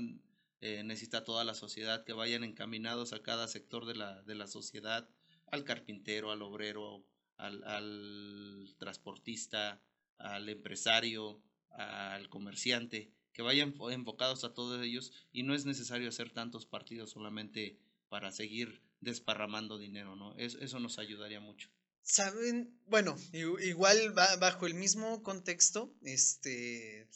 [0.61, 4.47] eh, necesita toda la sociedad, que vayan encaminados a cada sector de la, de la
[4.47, 5.09] sociedad,
[5.47, 7.05] al carpintero, al obrero,
[7.35, 9.81] al, al transportista,
[10.17, 11.41] al empresario,
[11.73, 17.11] al comerciante, que vayan enfocados a todos ellos y no es necesario hacer tantos partidos
[17.11, 20.35] solamente para seguir desparramando dinero, ¿no?
[20.37, 21.69] Eso, nos ayudaría mucho.
[22.03, 27.07] Saben, bueno, igual bajo el mismo contexto, este,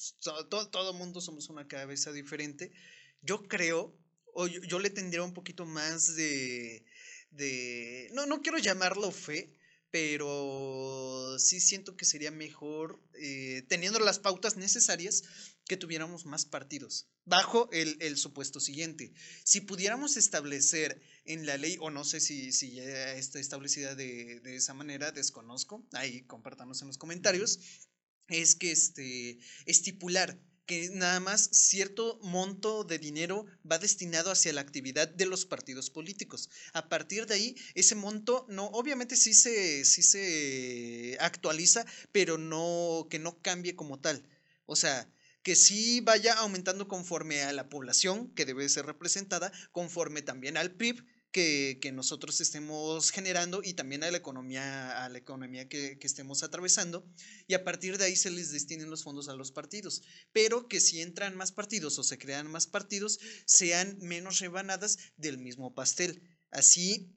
[0.50, 2.72] todo, todo mundo somos una cabeza diferente.
[3.22, 3.98] Yo creo,
[4.34, 6.86] o yo, yo le tendría un poquito más de,
[7.32, 9.56] de, no, no quiero llamarlo fe,
[9.96, 15.24] pero sí siento que sería mejor, eh, teniendo las pautas necesarias,
[15.64, 19.14] que tuviéramos más partidos, bajo el, el, supuesto siguiente.
[19.46, 24.42] Si pudiéramos establecer en la ley, o no sé si, si ya está establecida de,
[24.42, 27.60] de esa manera, desconozco, ahí compártanos en los comentarios,
[28.28, 34.62] es que este, estipular que nada más cierto monto de dinero va destinado hacia la
[34.62, 36.50] actividad de los partidos políticos.
[36.74, 43.08] A partir de ahí, ese monto no, obviamente sí se, sí se actualiza, pero no,
[43.10, 44.24] que no cambie como tal.
[44.66, 45.08] O sea,
[45.44, 50.72] que sí vaya aumentando conforme a la población que debe ser representada, conforme también al
[50.72, 51.06] PIB
[51.36, 57.06] que, nosotros estemos generando y también a la economía, a la economía que, estemos atravesando.
[57.46, 60.02] Y a partir de ahí se les destinen los fondos a los partidos.
[60.32, 65.38] Pero que si entran más partidos o se crean más partidos, sean menos rebanadas del
[65.38, 66.24] mismo pastel.
[66.52, 67.14] Así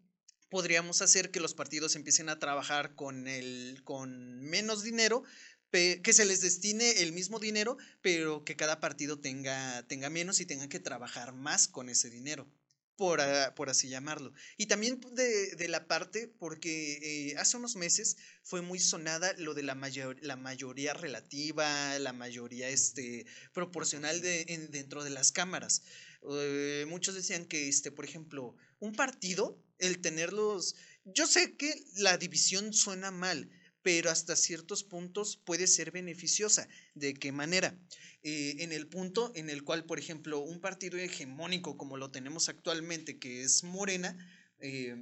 [0.51, 5.23] podríamos hacer que los partidos empiecen a trabajar con, el, con menos dinero,
[5.71, 10.47] que se les destine el mismo dinero, pero que cada partido tenga, tenga menos y
[10.47, 12.51] tenga que trabajar más con ese dinero
[12.99, 13.21] por,
[13.55, 14.33] por así llamarlo.
[14.57, 16.99] Y también de, de la parte, porque
[17.31, 22.13] eh, hace unos meses fue muy sonada lo de la, mayor, la mayoría relativa, la
[22.13, 23.25] mayoría este,
[23.55, 25.83] proporcional de, dentro de las cámaras.
[26.29, 30.75] Eh, muchos decían que, este, por ejemplo, un partido, el tenerlos,
[31.05, 33.49] yo sé que la división suena mal,
[33.83, 36.68] pero hasta ciertos puntos puede ser beneficiosa.
[36.95, 37.79] ¿De qué manera?
[38.22, 42.49] Eh, en el punto en el cual, por ejemplo, un partido hegemónico como lo tenemos
[42.49, 44.16] actualmente, que es Morena,
[44.61, 44.97] eh,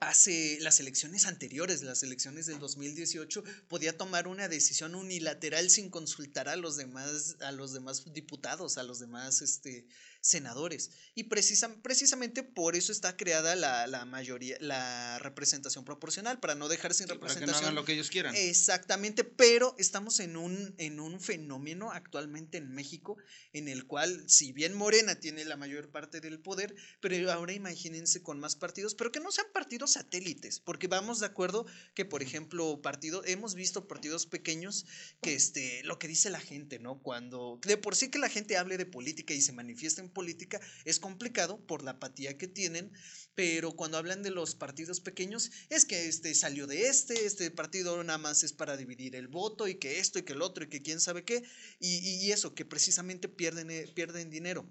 [0.00, 6.48] hace las elecciones anteriores, las elecciones del 2018, podía tomar una decisión unilateral sin consultar
[6.48, 9.86] a los demás, a los demás diputados, a los demás este,
[10.26, 10.90] senadores.
[11.14, 17.08] Y precisamente por eso está creada la, mayoría, la representación proporcional, para no dejar sin
[17.08, 17.46] representación.
[17.46, 18.34] Para que no hagan lo que ellos quieran.
[18.34, 23.16] Exactamente, pero estamos en un, en un fenómeno actualmente en México
[23.52, 28.22] en el cual, si bien Morena tiene la mayor parte del poder, pero ahora imagínense
[28.22, 32.22] con más partidos, pero que no sean partidos satélites, porque vamos de acuerdo que, por
[32.22, 34.86] ejemplo, partido, hemos visto partidos pequeños
[35.22, 36.98] que este, lo que dice la gente, ¿no?
[37.00, 40.58] Cuando de por sí que la gente hable de política y se manifieste en política
[40.86, 42.90] es complicado por la apatía que tienen,
[43.34, 48.02] pero cuando hablan de los partidos pequeños es que este salió de este, este partido
[48.02, 50.68] nada más es para dividir el voto y que esto y que el otro y
[50.70, 51.42] que quién sabe qué,
[51.78, 54.66] y, y eso, que precisamente pierden, eh, pierden dinero.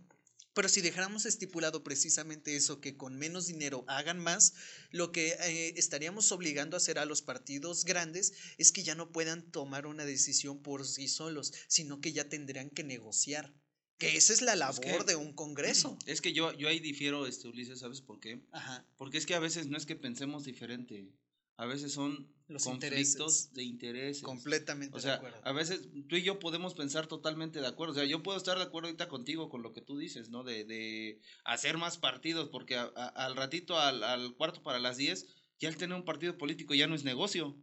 [0.56, 4.54] Pero si dejáramos estipulado precisamente eso, que con menos dinero hagan más,
[4.90, 9.12] lo que eh, estaríamos obligando a hacer a los partidos grandes es que ya no
[9.12, 13.54] puedan tomar una decisión por sí solos, sino que ya tendrán que negociar.
[13.98, 15.98] Que esa es la labor de un congreso.
[16.06, 18.42] Es que yo, yo ahí difiero, este, Ulises, ¿sabes por qué?
[18.52, 18.86] Ajá.
[18.98, 21.12] Porque es que a veces no es que pensemos diferente.
[21.58, 24.22] A veces son los conflictos de intereses.
[24.22, 27.94] Completamente o sea, A veces tú y yo podemos pensar totalmente de acuerdo.
[27.94, 30.44] O sea, yo puedo estar de acuerdo ahorita contigo con lo que tú dices, ¿no?
[30.44, 35.28] De, de hacer más partidos, porque al ratito, al, al, cuarto para las diez,
[35.60, 37.56] ya el tener un partido político ya no es negocio.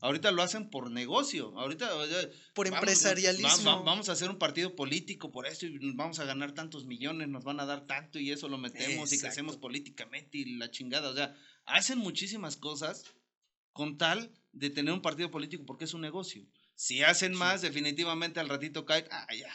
[0.00, 1.58] Ahorita lo hacen por negocio.
[1.58, 1.90] Ahorita.
[2.54, 3.84] Por empresarialismo.
[3.84, 7.44] vamos a hacer un partido político por esto y vamos a ganar tantos millones, nos
[7.44, 11.10] van a dar tanto y eso lo metemos y crecemos políticamente y la chingada.
[11.10, 13.04] O sea, hacen muchísimas cosas
[13.72, 16.46] con tal de tener un partido político porque es un negocio.
[16.74, 19.06] Si hacen más, definitivamente al ratito cae.
[19.10, 19.52] Ah, ya.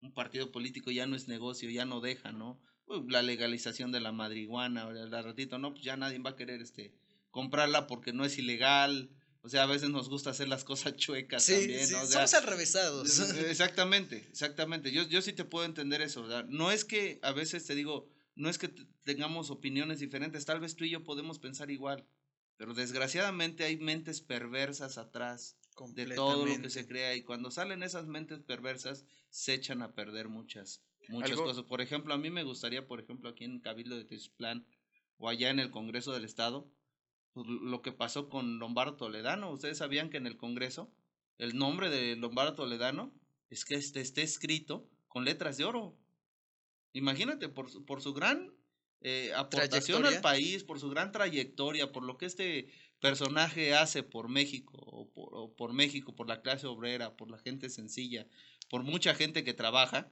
[0.00, 2.60] Un partido político ya no es negocio, ya no deja, ¿no?
[3.08, 6.94] La legalización de la marihuana, al ratito, no, pues ya nadie va a querer este
[7.30, 9.10] comprarla porque no es ilegal
[9.46, 12.04] o sea, a veces nos gusta hacer las cosas chuecas también, ¿no?
[12.04, 13.20] somos arrevesados.
[13.48, 14.90] Exactamente, exactamente.
[14.90, 16.46] Yo, yo sí te puedo entender eso, ¿verdad?
[16.48, 18.74] No es que a veces te digo, no es que
[19.04, 22.08] tengamos opiniones diferentes, tal vez tú y yo podemos pensar igual,
[22.56, 25.56] pero desgraciadamente hay mentes perversas atrás
[25.90, 29.94] de todo lo que se crea y cuando salen esas mentes perversas se echan a
[29.94, 31.62] perder muchas, muchas cosas.
[31.62, 34.66] Por ejemplo, a mí me gustaría, por ejemplo, aquí en Cabildo de Tisplan
[35.18, 36.68] o allá en el Congreso del Estado,
[37.36, 39.50] pues, lo que pasó con Lombardo Toledano.
[39.50, 40.90] Ustedes sabían que en el Congreso
[41.36, 43.12] el nombre de Lombardo Toledano
[43.50, 45.98] es que este, esté escrito con letras de oro.
[46.94, 48.54] Imagínate, por, su, por su gran
[49.02, 52.70] eh, aportación al país, por su gran trayectoria, por lo que este
[53.00, 57.38] personaje hace por México, o por, o por México, por la clase obrera, por la
[57.38, 58.26] gente sencilla,
[58.70, 60.10] por mucha gente que trabaja,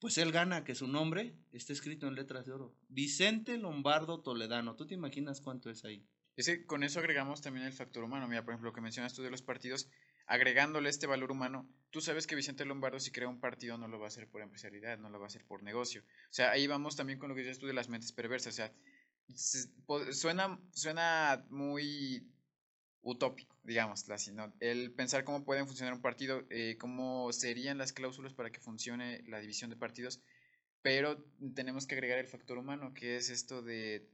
[0.00, 2.74] pues él gana que su nombre esté escrito en letras de oro.
[2.88, 4.76] Vicente Lombardo Toledano.
[4.76, 6.06] ¿Tú te imaginas cuánto es ahí?
[6.36, 8.28] Ese, con eso agregamos también el factor humano.
[8.28, 9.88] Mira, por ejemplo, lo que mencionas tú de los partidos,
[10.26, 13.98] agregándole este valor humano, tú sabes que Vicente Lombardo si crea un partido no lo
[13.98, 16.02] va a hacer por empresarialidad, no lo va a hacer por negocio.
[16.02, 18.54] O sea, ahí vamos también con lo que dices tú de las mentes perversas.
[18.54, 18.72] O sea,
[20.12, 22.24] suena, suena muy
[23.02, 24.52] utópico, digamos, así, ¿no?
[24.60, 29.22] El pensar cómo pueden funcionar un partido, eh, cómo serían las cláusulas para que funcione
[29.26, 30.20] la división de partidos,
[30.82, 31.24] pero
[31.54, 34.08] tenemos que agregar el factor humano, que es esto de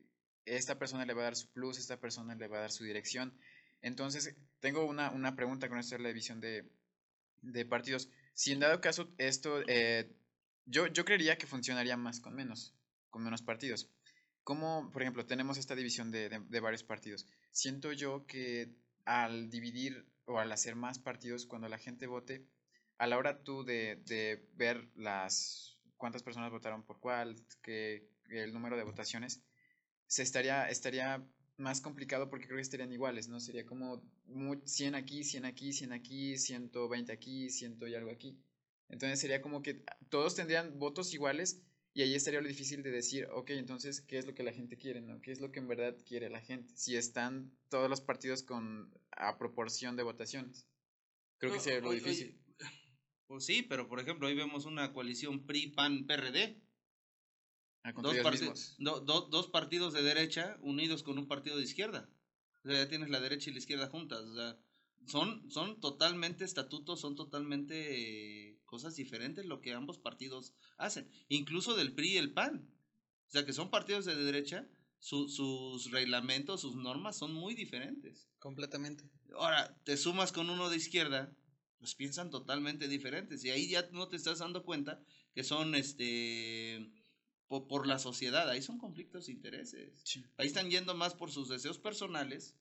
[0.45, 2.85] esta persona le va a dar su plus, esta persona le va a dar su
[2.85, 3.35] dirección.
[3.81, 6.71] Entonces, tengo una, una pregunta con esto de la división de,
[7.43, 8.09] de partidos.
[8.35, 10.11] Si en dado caso esto, eh,
[10.67, 12.75] yo, yo creería que funcionaría más con menos,
[13.11, 13.89] con menos partidos.
[14.45, 17.27] Como, por ejemplo, tenemos esta división de, de- de varios partidos.
[17.51, 18.75] Siento yo que
[19.05, 22.47] al dividir o al hacer más partidos, cuando la gente vote,
[22.99, 28.53] a la hora tú de, de ver las cuántas personas votaron por cuál, que el
[28.53, 29.43] número de votaciones,
[30.07, 31.25] se estaría, estaría
[31.57, 33.41] más complicado porque creo que estarían iguales, ¿no?
[33.41, 38.39] Sería como mu- 100 aquí, 100 aquí, 100 aquí, 120 aquí, 100 y algo aquí.
[38.89, 41.63] Entonces sería como que todos tendrían votos iguales
[41.95, 44.77] y ahí estaría lo difícil de decir, ok, entonces, ¿qué es lo que la gente
[44.77, 45.21] quiere, no?
[45.23, 46.75] ¿Qué es lo que en verdad quiere la gente?
[46.77, 50.67] Si están todos los partidos con a proporción de votaciones.
[51.39, 52.41] Creo que sería lo difícil.
[53.27, 56.61] Pues sí, pero por ejemplo, hoy vemos una coalición PRI-PAN-PRD.
[57.83, 58.75] Ah, Dos, ellos parti- mismos.
[58.79, 62.11] do- do- dos partidos de derecha unidos con un partido de izquierda.
[62.65, 64.21] O sea, ya tienes la derecha y la izquierda juntas.
[64.21, 64.59] O sea,
[65.07, 71.09] son, son totalmente estatutos, son totalmente eh, cosas diferentes lo que ambos partidos hacen.
[71.29, 72.69] Incluso del PRI y el PAN.
[73.29, 74.67] O sea, que son partidos de derecha,
[74.99, 78.29] su- sus reglamentos, sus normas son muy diferentes.
[78.41, 79.05] Completamente.
[79.39, 81.33] Ahora, te sumas con uno de izquierda,
[81.79, 83.45] pues piensan totalmente diferentes.
[83.45, 85.01] Y ahí ya no te estás dando cuenta
[85.35, 86.91] que son este
[87.47, 90.01] po- por, la sociedad, ahí son conflictos de intereses.
[90.05, 90.25] Sí.
[90.37, 92.57] Ahí están yendo más por sus deseos personales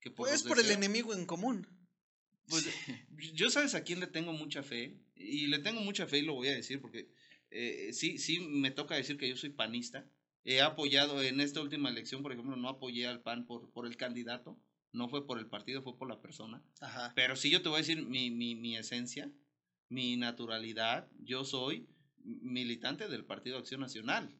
[0.00, 1.66] que por Pues los por el enemigo en común.
[2.48, 2.68] Pues,
[3.34, 6.34] yo sabes a quién le tengo mucha fe, y le tengo mucha fe y lo
[6.34, 7.10] voy a decir porque
[7.50, 10.06] eh, sí, sí me toca decir que yo soy panista.
[10.44, 13.96] He apoyado en esta última elección, por ejemplo, no apoyé al PAN por, por el
[13.96, 14.58] candidato,
[14.92, 16.62] no fue por el partido, fue por la persona.
[16.80, 17.12] Ajá.
[17.14, 19.30] Pero sí yo te voy a decir mi, mi, mi esencia,
[19.88, 21.10] mi naturalidad.
[21.18, 21.86] Yo soy
[22.16, 24.38] militante del Partido Acción Nacional.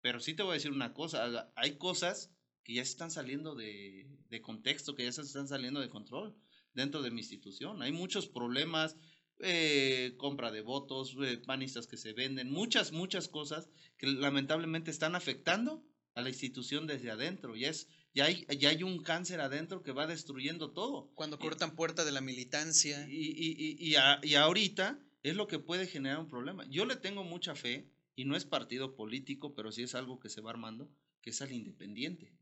[0.00, 2.32] Pero sí te voy a decir una cosa, hay cosas
[2.64, 6.36] que ya se están saliendo de, de contexto, que ya se están saliendo de control
[6.74, 7.82] dentro de mi institución.
[7.82, 8.96] Hay muchos problemas,
[9.40, 13.68] eh, compra de votos, eh, panistas que se venden, muchas, muchas cosas
[13.98, 17.56] que lamentablemente están afectando a la institución desde adentro.
[17.56, 21.10] Ya, es, ya, hay, ya hay un cáncer adentro que va destruyendo todo.
[21.14, 23.06] Cuando cortan puerta de la militancia.
[23.08, 26.66] y, y, y, y, a- y ahorita es lo que puede generar un problema.
[26.68, 30.28] Yo le tengo mucha fe, y no es partido político, pero sí es algo que
[30.28, 30.90] se va armando,
[31.22, 32.32] que es al independiente.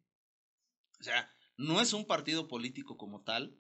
[1.00, 3.56] O sea, no es un partido político como tal,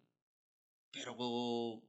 [0.90, 1.82] pero,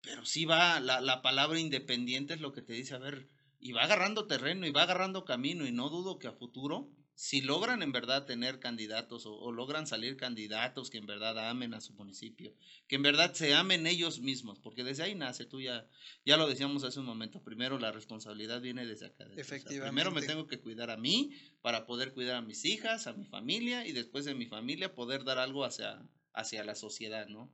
[0.00, 3.28] pero sí va, la, la palabra independiente es lo que te dice, a ver,
[3.60, 7.40] y va agarrando terreno y va agarrando camino, y no dudo que a futuro, si
[7.40, 11.80] logran en verdad tener candidatos o, o logran salir candidatos que en verdad amen a
[11.80, 12.54] su municipio,
[12.86, 15.88] que en verdad se amen ellos mismos, porque desde ahí nace, tú ya,
[16.24, 19.24] ya lo decíamos hace un momento, primero la responsabilidad viene desde acá.
[19.24, 20.26] o sea, primero me Efectivamente.
[20.28, 23.90] tengo que cuidar a mí para poder cuidar a mis hijas, a mi familia y
[23.90, 27.52] después de mi familia poder dar algo hacia, hacia la sociedad, ¿no?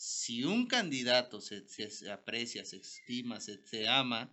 [0.00, 4.32] Si un candidato se, se- aprecia, se estima, se, se ama,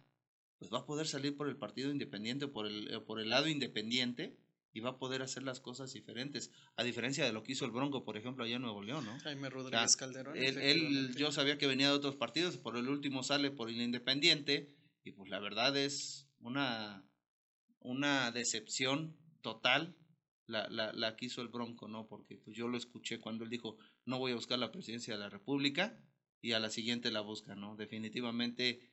[0.60, 3.48] pues va a poder salir por el partido independiente, por el, eh, por el lado
[3.48, 4.38] independiente
[4.74, 7.72] y va a poder hacer las cosas diferentes, a diferencia de lo que hizo el
[7.72, 9.20] Bronco, por ejemplo, allá en Nuevo León, ¿no?
[9.22, 10.38] Jaime Rodríguez Calderón.
[10.38, 13.82] Él, él- yo sabía que venía de otros partidos, por el último sale por el
[13.82, 17.04] Independiente, y pues la verdad es una,
[17.80, 19.96] una decepción total
[20.48, 22.08] la, la, la que hizo el Bronco, ¿no?
[22.08, 25.20] Porque pues yo lo escuché cuando él dijo, no voy a buscar la presidencia de
[25.20, 26.00] la República,
[26.42, 27.76] y a la siguiente la busca, ¿no?
[27.76, 28.92] Definitivamente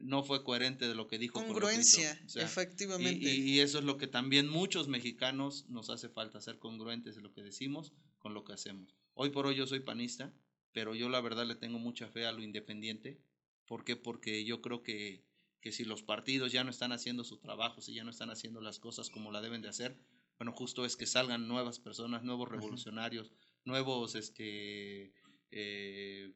[0.00, 1.34] no fue coherente de lo que dijo.
[1.44, 3.34] Congruencia, O sea, efectivamente.
[3.34, 7.22] y, y eso es lo que también muchos mexicanos nos hace falta, ser congruentes de
[7.22, 8.94] lo que decimos con lo que hacemos.
[9.14, 10.32] Hoy por hoy yo soy panista,
[10.72, 13.18] pero yo la verdad le tengo mucha fe a lo independiente.
[13.66, 13.96] ¿Por qué?
[13.96, 15.24] Porque yo creo que,
[15.60, 18.60] que si los partidos ya no están haciendo su trabajo, si ya no están haciendo
[18.60, 19.98] las cosas como la deben de hacer,
[20.38, 23.32] bueno, justo es que salgan nuevas personas, nuevos revolucionarios,
[23.64, 25.12] nuevos, este,
[25.50, 26.32] eh,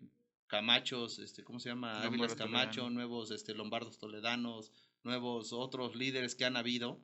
[0.47, 2.03] Camachos, este, ¿cómo se llama?
[2.03, 2.91] Ávilas Camacho, Toledano.
[2.91, 4.73] nuevos este, Lombardos Toledanos,
[5.05, 7.01] nuevos otros líderes que han habido,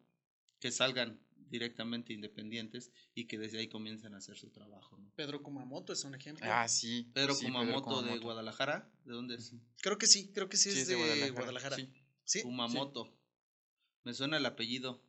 [0.59, 4.99] que salgan directamente independientes y que desde ahí comiencen a hacer su trabajo.
[4.99, 5.13] ¿no?
[5.15, 6.45] Pedro Kumamoto es un ejemplo.
[6.51, 7.09] Ah, sí.
[7.15, 8.23] Pedro sí, Kumamoto de Kumamoto.
[8.23, 9.55] Guadalajara, ¿de dónde es?
[9.81, 11.77] Creo que sí, creo que sí, Sí, es de, Guadalajara.
[11.77, 11.89] sí.
[12.25, 12.43] Sí.
[12.43, 13.17] Kumamoto.
[14.03, 15.01] Me suena el apellido.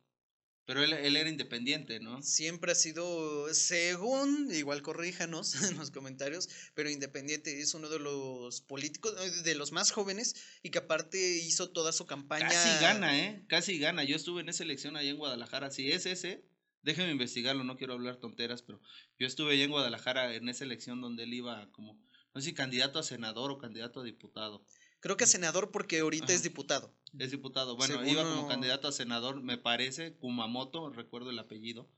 [0.68, 2.20] Pero él, él era independiente, ¿no?
[2.20, 8.60] Siempre ha sido, según, igual corríjanos en los comentarios, pero Independiente es uno de los
[8.60, 12.50] políticos, eh, de los más jóvenes, y que aparte hizo toda su campaña.
[12.50, 13.46] Casi gana, ¿eh?
[13.48, 14.04] Casi gana.
[14.04, 15.70] Yo estuve en esa elección allá en Guadalajara.
[15.70, 16.44] Si es ese,
[16.82, 18.78] déjenme investigarlo, no quiero hablar tonteras, pero
[19.18, 21.94] yo estuve allá en Guadalajara en esa elección donde él iba como,
[22.34, 24.66] no sé si candidato a senador o candidato a diputado.
[25.00, 26.34] Creo que senador porque ahorita Ajá.
[26.34, 26.94] es diputado.
[27.18, 27.76] Es diputado.
[27.76, 31.88] Bueno, Según iba como candidato a senador, me parece, Kumamoto, recuerdo el apellido.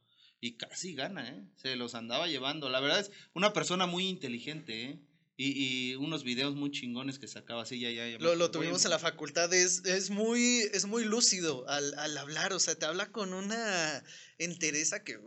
[0.40, 1.44] Y casi gana, ¿eh?
[1.57, 2.70] Se los andaba llevando.
[2.70, 5.01] La verdad es una persona muy inteligente, ¿eh?
[5.36, 5.53] Y,
[5.90, 8.18] y unos videos muy chingones que sacaba así, ya, ya, ya.
[8.18, 12.59] Lo, tuvimos en la facultad, es, es, muy, es muy lúcido al, al hablar, o
[12.59, 14.05] sea, te habla con una
[14.36, 15.18] entereza que...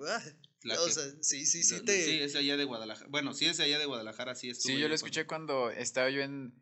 [0.61, 2.05] La o que- sea, sí, sí, sí, te...
[2.05, 3.09] Sí, es allá de Guadalajara.
[3.09, 4.73] Bueno, sí es allá de Guadalajara, sí estuvo.
[4.73, 6.53] Sí, yo lo escuché cuando estaba yo en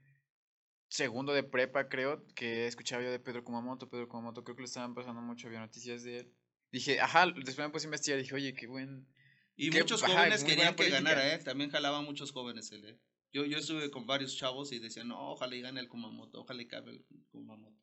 [0.91, 3.89] segundo de prepa, creo, que escuchaba yo de Pedro Kumamoto.
[3.89, 6.33] Pedro Kumamoto, creo que lo estaban pasando mucho, había noticias de él.
[6.71, 9.07] Dije, ajá, después me puse a investigar y dije, oye, qué buen.
[9.55, 11.39] Y Qué- muchos ajá, jóvenes querían que ganara, ¿eh?
[11.39, 12.99] También jalaban muchos jóvenes él, ¿eh?
[13.33, 16.61] Yo, yo estuve con varios chavos y decían, no, ojalá y gane el Kumamoto, ojalá
[16.61, 17.77] y cabe el Kumamoto.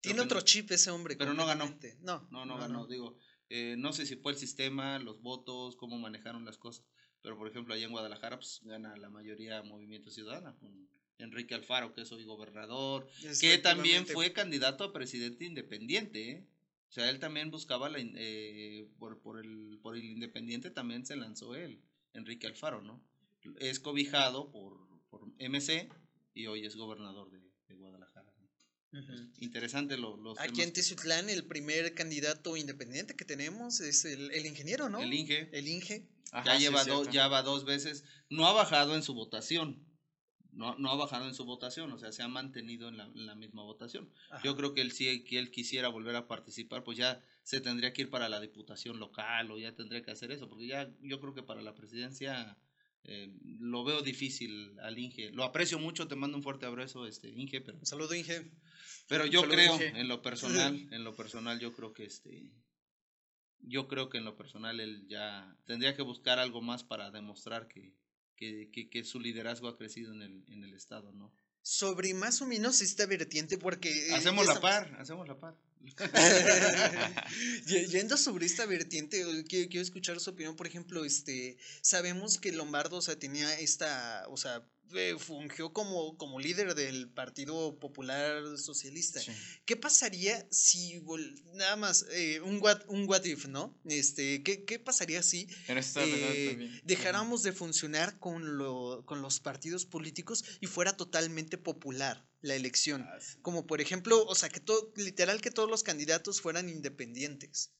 [0.00, 1.16] Tiene otro no- chip ese hombre.
[1.16, 1.66] Pero no ganó.
[1.66, 2.02] completamente.
[2.02, 3.18] No, No, no ganó, digo,
[3.50, 6.86] eh, no sé si fue el sistema, los votos, cómo manejaron las cosas,
[7.20, 10.88] pero por ejemplo allá en Guadalajara pues gana la mayoría Movimiento Ciudadano con
[11.18, 13.06] Enrique Alfaro, que es hoy gobernador,
[13.40, 16.46] que también fue candidato a presidente independiente, ¿eh?
[16.88, 21.16] O sea, él también buscaba la, eh, por, por, el, por el independiente, también se
[21.16, 21.80] lanzó él,
[22.12, 23.02] Enrique Alfaro, ¿no?
[23.58, 24.78] Es cobijado por,
[25.10, 25.88] por MC
[26.34, 28.34] y hoy es gobernador de, de Guadalajara.
[29.40, 34.30] Interesante lo, los Aquí temas en Tizutlán el primer candidato independiente que tenemos es el,
[34.30, 35.00] el ingeniero, ¿no?
[35.00, 35.48] el Inge.
[35.52, 36.06] El Inge.
[36.30, 37.10] Ajá, ya sí, lleva cierto.
[37.10, 39.84] ya va dos veces, no ha bajado en su votación.
[40.54, 43.26] No, no ha bajado en su votación, o sea, se ha mantenido en la, en
[43.26, 44.10] la misma votación.
[44.42, 47.92] Yo creo que él sí, que él quisiera volver a participar, pues ya se tendría
[47.92, 51.20] que ir para la diputación local o ya tendría que hacer eso, porque ya yo
[51.20, 52.56] creo que para la presidencia
[53.04, 55.30] eh, lo veo difícil al Inge.
[55.32, 58.50] Lo aprecio mucho, te mando un fuerte abrazo, este Inge, pero, Un saludo, Inge.
[59.08, 59.88] pero yo creo, Inge.
[59.88, 62.50] en lo personal, en lo personal, yo creo que este,
[63.58, 67.68] yo creo que en lo personal él ya tendría que buscar algo más para demostrar
[67.68, 67.94] que,
[68.36, 71.32] que, que, que su liderazgo ha crecido en el, en el estado, ¿no?
[71.62, 74.08] Sobre más o menos esta vertiente, porque.
[74.08, 75.56] eh, Hacemos la estamos- par, hacemos la par.
[77.66, 80.56] Ye- Yendo sobre esta vertiente, quiero, quiero escuchar su opinión.
[80.56, 86.16] Por ejemplo, este, sabemos que Lombardo, o sea, tenía esta, o sea, eh, fungió como,
[86.16, 89.20] como líder del Partido Popular Socialista.
[89.20, 89.32] Sí.
[89.64, 91.02] ¿Qué pasaría si,
[91.54, 93.76] nada más, eh, un, what, un what if, ¿no?
[93.84, 100.44] Este, ¿qué, qué pasaría si eh, dejáramos de funcionar con, lo, con los partidos políticos
[100.60, 103.02] y fuera totalmente popular la elección?
[103.02, 103.38] Ah, sí.
[103.42, 107.72] Como por ejemplo, o sea, que todo, literal que todos los candidatos fueran independientes.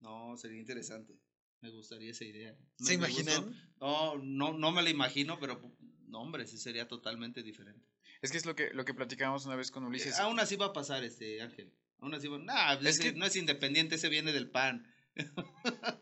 [0.00, 1.14] No, sería interesante.
[1.60, 2.54] Me gustaría esa idea.
[2.76, 3.20] ¿Se gustó.
[3.20, 3.70] imaginan?
[3.80, 5.60] No, no, no me la imagino, pero
[6.06, 7.86] no, hombre, sí sería totalmente diferente.
[8.22, 10.18] Es que es lo que, lo que platicábamos una vez con Ulises.
[10.18, 11.72] Aún así va a pasar, este Ángel.
[11.98, 12.38] Aún así va.
[12.38, 14.86] Nah, Es que- no es independiente, ese viene del PAN.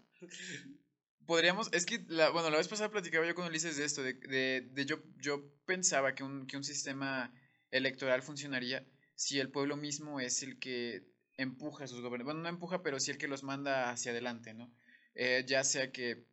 [1.26, 4.14] Podríamos, es que, la, bueno, la vez pasada platicaba yo con Ulises de esto, de,
[4.14, 7.30] de, de yo, yo pensaba que un, que un sistema
[7.70, 11.06] electoral funcionaría si el pueblo mismo es el que
[11.36, 14.54] empuja a sus gobernantes, bueno, no empuja, pero sí el que los manda hacia adelante,
[14.54, 14.72] ¿no?
[15.18, 16.26] Eh, ya sea que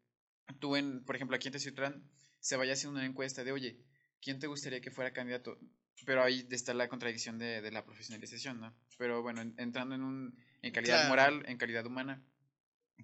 [0.60, 2.04] tú, en, por ejemplo, aquí en Teciutlán,
[2.40, 3.80] se vaya haciendo una encuesta de, oye,
[4.22, 5.58] ¿quién te gustaría que fuera candidato?
[6.06, 8.76] Pero ahí está la contradicción de, de la profesionalización, ¿no?
[8.98, 11.10] Pero bueno, en- entrando en, un, en calidad Claro.
[11.10, 12.24] moral, en calidad humana,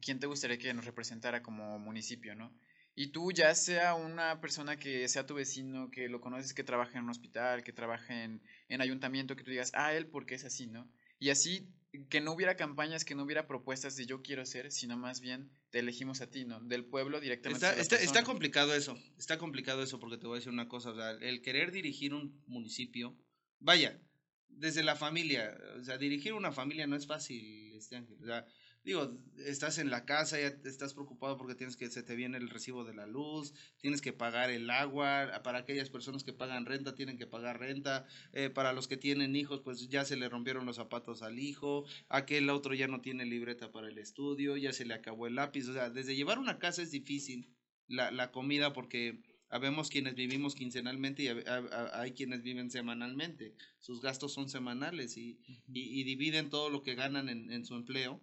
[0.02, 2.54] ¿quién te gustaría que nos representara como municipio, no?
[2.96, 6.98] Y tú ya sea una persona que sea tu vecino, que lo conoces, que trabaja
[6.98, 10.46] en un hospital, que trabaja en, en ayuntamiento, que tú digas, ah, él porque es
[10.46, 10.92] así, ¿no?
[11.20, 11.74] Y así
[12.10, 15.52] que no hubiera campañas, que no hubiera propuestas de yo quiero ser, sino más bien
[15.72, 16.62] te elegimos a ti, ¿no?
[16.62, 17.66] Del pueblo directamente.
[17.80, 20.96] Está, está, complicado eso, está complicado eso porque te voy a decir una cosa, o
[20.96, 23.18] sea, el querer dirigir un municipio,
[23.60, 24.02] vaya,
[24.48, 28.46] desde la familia, o sea, dirigir una familia no es fácil, este Ángel, o sea,
[28.84, 29.16] digo,
[29.46, 32.50] estás en la casa, ya te estás preocupado porque tienes que, se te viene el
[32.50, 36.96] recibo de la luz, tienes que pagar el agua, para aquellas personas que pagan renta
[36.96, 40.66] tienen que pagar renta, eh, para los que tienen hijos, pues ya se le rompieron
[40.66, 44.86] los zapatos al hijo, aquel otro ya no tiene libreta para el estudio, ya se
[44.86, 47.56] le acabó el lápiz, o sea, desde llevar una casa es difícil
[47.88, 54.34] la, la comida porque habemos quienes vivimos quincenalmente y hay quienes viven semanalmente, sus gastos
[54.34, 58.22] son semanales y, y, y dividen todo lo que ganan en, en su empleo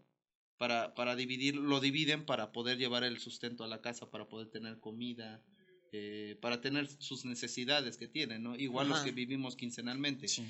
[0.58, 4.48] para, para dividir, lo dividen para poder llevar el sustento a la casa, para poder
[4.50, 5.42] tener comida,
[5.92, 8.56] eh, para tener sus necesidades que tienen, ¿no?
[8.56, 10.44] Igual los que vivimos quincenalmente Sí.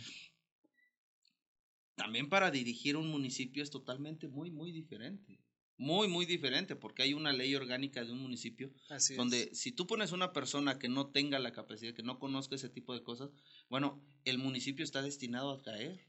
[1.94, 5.40] también para dirigir un municipio es totalmente muy, muy diferente.
[5.80, 9.16] Muy, muy diferente, porque hay una ley orgánica de un municipio Así es.
[9.16, 12.68] donde si tú pones una persona que no tenga la capacidad, que no conozca ese
[12.68, 13.30] tipo de cosas,
[13.68, 16.00] bueno, el municipio está destinado a caer,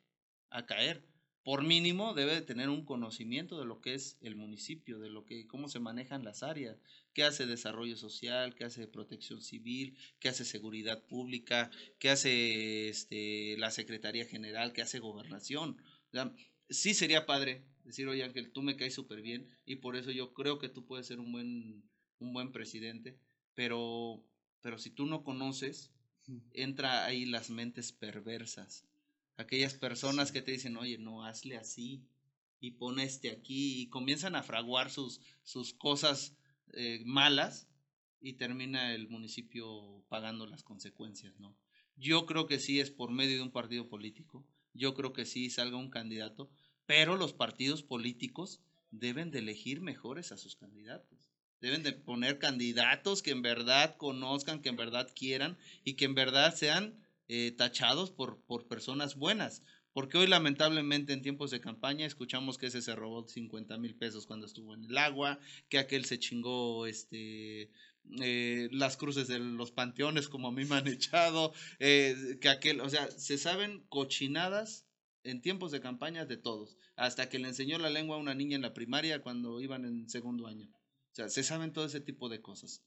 [0.50, 1.06] a caer.
[1.50, 5.26] Por mínimo debe de tener un conocimiento de lo que es el municipio, de lo
[5.26, 6.78] que cómo se manejan las áreas,
[7.12, 13.58] qué hace desarrollo social, qué hace protección civil, qué hace seguridad pública, qué hace este,
[13.58, 15.78] la Secretaría General, qué hace gobernación.
[16.70, 20.36] sí sería padre decir, oye Ángel, tú me caes súper bien y por eso yo
[20.36, 21.84] creo que tú puedes ser un buen,
[22.20, 23.18] un buen presidente,
[23.56, 24.24] pero,
[24.62, 25.92] pero si tú no conoces,
[26.54, 28.86] entra ahí las mentes perversas
[29.40, 32.04] aquellas personas que te dicen, oye, no, hazle así
[32.60, 36.36] y pon este aquí y comienzan a fraguar sus, sus cosas
[36.74, 37.70] eh, malas
[38.20, 41.56] y termina el municipio pagando las consecuencias, ¿no?
[41.96, 45.50] Yo creo que sí es por medio de un partido político, yo creo que sí
[45.50, 46.50] salga un candidato,
[46.86, 48.62] pero los partidos políticos
[48.92, 51.30] deben de elegir mejores a sus candidatos.
[51.62, 56.16] Deben de poner candidatos que en verdad conozcan, que en verdad quieran y que en
[56.16, 56.98] verdad sean
[57.30, 59.64] eh, tachados por, por personas buenas.
[59.94, 64.28] Porque hoy lamentablemente en tiempos de campaña escuchamos que ese se robó 50 mil pesos
[64.28, 67.72] cuando estuvo en el agua, que aquel se chingó este,
[68.22, 72.82] eh, las cruces de los panteones como a mí me han echado, eh, que aquel,
[72.82, 74.86] o sea, se saben cochinadas
[75.24, 78.56] en tiempos de campaña de todos, hasta que le enseñó la lengua a una niña
[78.56, 80.70] en la primaria cuando iban en segundo año.
[81.12, 82.84] O sea, se saben todo ese tipo de cosas.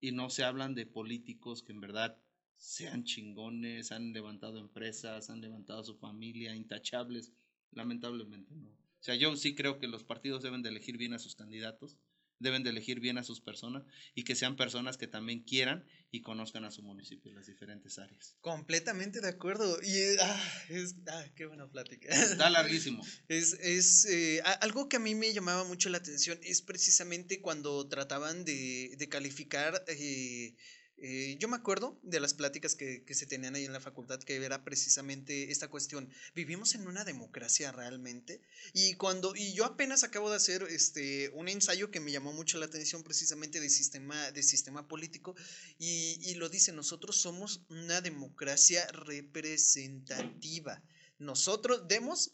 [0.00, 2.18] Y no se hablan de políticos que en verdad
[2.58, 7.32] sean chingones, han levantado empresas, han levantado su familia, intachables.
[7.70, 8.68] Lamentablemente no.
[8.68, 11.96] O sea, yo sí creo que los partidos deben de elegir bien a sus candidatos,
[12.40, 13.84] deben de elegir bien a sus personas
[14.14, 17.98] y que sean personas que también quieran y conozcan a su municipio en las diferentes
[17.98, 18.36] áreas.
[18.40, 19.78] Completamente de acuerdo.
[19.82, 22.08] Y ah, es, ah, qué buena plática.
[22.08, 23.04] Está larguísimo.
[23.28, 27.88] es es eh, algo que a mí me llamaba mucho la atención es precisamente cuando
[27.88, 30.54] trataban de, de calificar eh,
[31.00, 34.36] eh, yo me acuerdo de las pláticas que, se tenían ahí en la facultad, que
[34.36, 36.08] era precisamente esta cuestión.
[36.34, 38.40] ¿Vivimos en una democracia realmente?
[38.72, 42.58] Y cuando, y yo apenas acabo de hacer este, un ensayo que me llamó mucho
[42.58, 45.36] la atención precisamente de sistema, de sistema político,
[45.78, 50.82] y, y lo dice, nosotros somos una democracia representativa.
[51.18, 52.32] Nosotros, demos,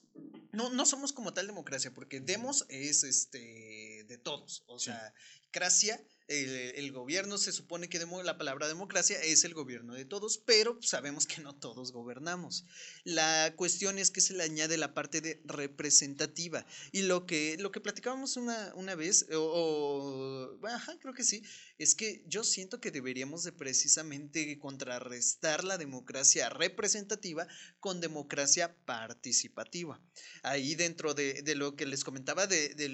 [0.52, 4.64] no, no somos como tal democracia, porque demos es este de todos.
[4.66, 5.12] O sea,
[5.54, 10.78] democracia el, gobierno se supone que la palabra democracia es el gobierno de todos, pero
[10.80, 12.64] sabemos que no todos gobernamos.
[13.04, 16.66] La cuestión es que se le añade la parte de representativa.
[16.92, 20.58] Y lo que, lo que platicábamos una, una vez, o,
[21.00, 21.42] creo que sí,
[21.78, 27.46] es que yo siento que deberíamos de precisamente contrarrestar la democracia representativa
[27.80, 30.00] con democracia participativa.
[30.42, 32.88] Ahí dentro de, de lo que les comentaba de, de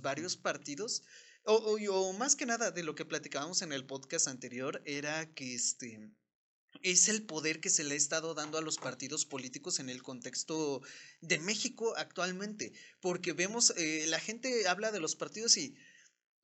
[0.00, 1.02] varios partidos,
[1.44, 6.12] o, más que nada de lo que platicábamos en el podcast anterior era que este
[6.82, 10.02] es el poder que se le ha estado dando a los partidos políticos en el
[10.02, 10.80] contexto
[11.20, 12.72] de México actualmente.
[13.00, 15.76] Porque vemos, eh, la gente habla de los partidos y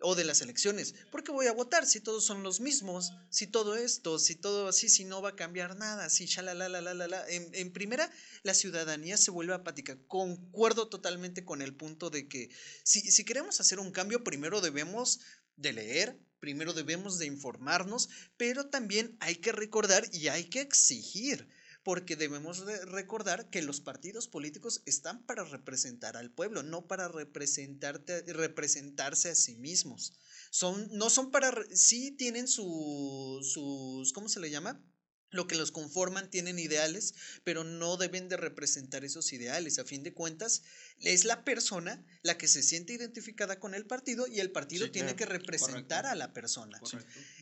[0.01, 0.95] o de las elecciones.
[1.11, 3.13] ¿Por qué voy a votar si todos son los mismos?
[3.31, 6.69] Si todo esto, si todo así, si no va a cambiar nada, si la la
[6.69, 8.11] la la la En, en primera,
[8.43, 9.99] la ciudadanía se vuelve apática.
[10.07, 12.51] Concuerdo totalmente con el punto de que
[12.85, 15.21] si, si queremos hacer un cambio, primero debemos
[15.57, 21.49] de leer, primero debemos de informarnos, pero también hay que recordar y hay que exigir
[21.83, 29.31] porque debemos recordar que los partidos políticos están para representar al pueblo, no para representarse
[29.31, 30.13] a sí mismos.
[30.51, 34.83] Son, no son para, sí tienen sus, ¿cómo se le llama?
[35.31, 37.15] Lo que los conforman tienen ideales,
[37.45, 39.79] pero no deben de representar esos ideales.
[39.79, 40.63] A fin de cuentas,
[41.01, 45.17] es la persona la que se siente identificada con el partido y el partido tiene
[45.17, 46.81] que representar a la persona.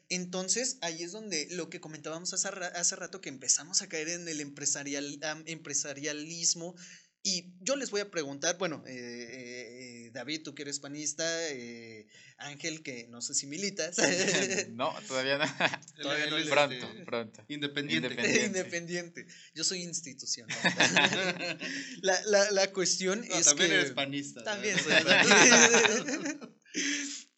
[0.08, 4.28] Entonces, ahí es donde lo que comentábamos hace, hace rato, que empezamos a caer en
[4.28, 6.74] el empresarial, empresarialismo.
[7.22, 9.85] Y yo les voy a preguntar, bueno, eh, eh,
[10.16, 12.06] David, tú que eres panista, eh,
[12.38, 13.96] Ángel, que no sé si militas.
[14.70, 15.44] no, todavía no.
[16.02, 16.50] todavía no.
[16.50, 17.44] Pronto, pronto.
[17.48, 18.44] Independiente.
[18.46, 19.26] Independiente.
[19.54, 20.56] Yo soy institucional.
[22.00, 23.76] la, la, la cuestión es también que...
[23.76, 24.42] eres panista.
[24.42, 26.50] También soy panista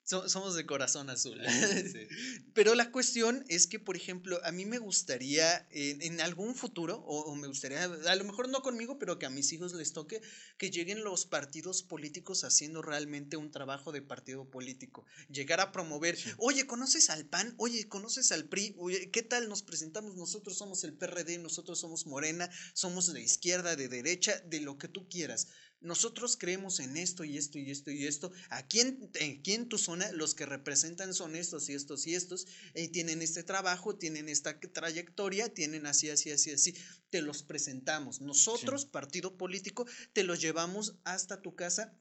[0.08, 1.38] somos de corazón azul.
[2.54, 7.34] Pero la cuestión es que, por ejemplo, a mí me gustaría en, algún futuro, o,
[7.36, 10.20] me gustaría, a lo mejor no conmigo, pero que a mis hijos les toque,
[10.56, 15.04] que lleguen los partidos políticos haciendo realmente un trabajo de partido político.
[15.30, 17.54] Llegar a promover, oye, ¿conoces al PAN?
[17.58, 18.74] Oye, ¿conoces al PRI?
[18.78, 20.16] Oye, ¿qué tal nos presentamos?
[20.16, 24.88] Nosotros somos el PRD, nosotros somos Morena, somos de izquierda, de derecha, de lo que
[24.88, 25.48] tú quieras
[25.80, 28.32] nosotros creemos en esto y esto y esto y esto.
[28.50, 32.46] Aquí en, aquí en tu zona los que representan son estos y estos y estos.
[32.74, 36.74] Y tienen este trabajo, tienen esta trayectoria, tienen así, así, así, así.
[37.10, 38.20] Te los presentamos.
[38.20, 41.96] Nosotros, partido político, te los llevamos hasta tu casa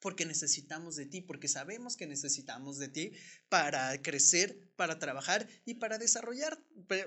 [0.00, 3.12] porque necesitamos de ti, porque sabemos que necesitamos de ti
[3.48, 6.58] para crecer, para trabajar y para desarrollar,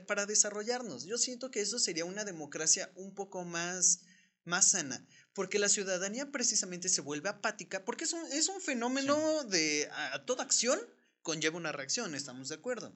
[0.08, 1.04] para desarrollarnos.
[1.06, 4.02] Yo siento que eso sería una democracia un poco más,
[4.46, 9.44] más sana, porque la ciudadanía precisamente se vuelve apática, porque es un, es un fenómeno
[9.46, 10.80] de a, toda acción
[11.22, 12.94] conlleva una reacción, estamos de acuerdo.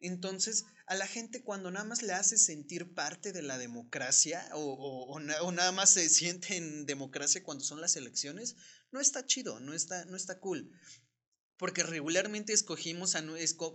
[0.00, 4.60] Entonces, a la gente cuando nada más le hace sentir parte de la democracia o,
[4.60, 8.56] o, o, nada más se siente en democracia cuando son las elecciones,
[8.92, 10.72] no está chido, no está, no está cool.
[11.60, 13.22] Porque regularmente escogimos a,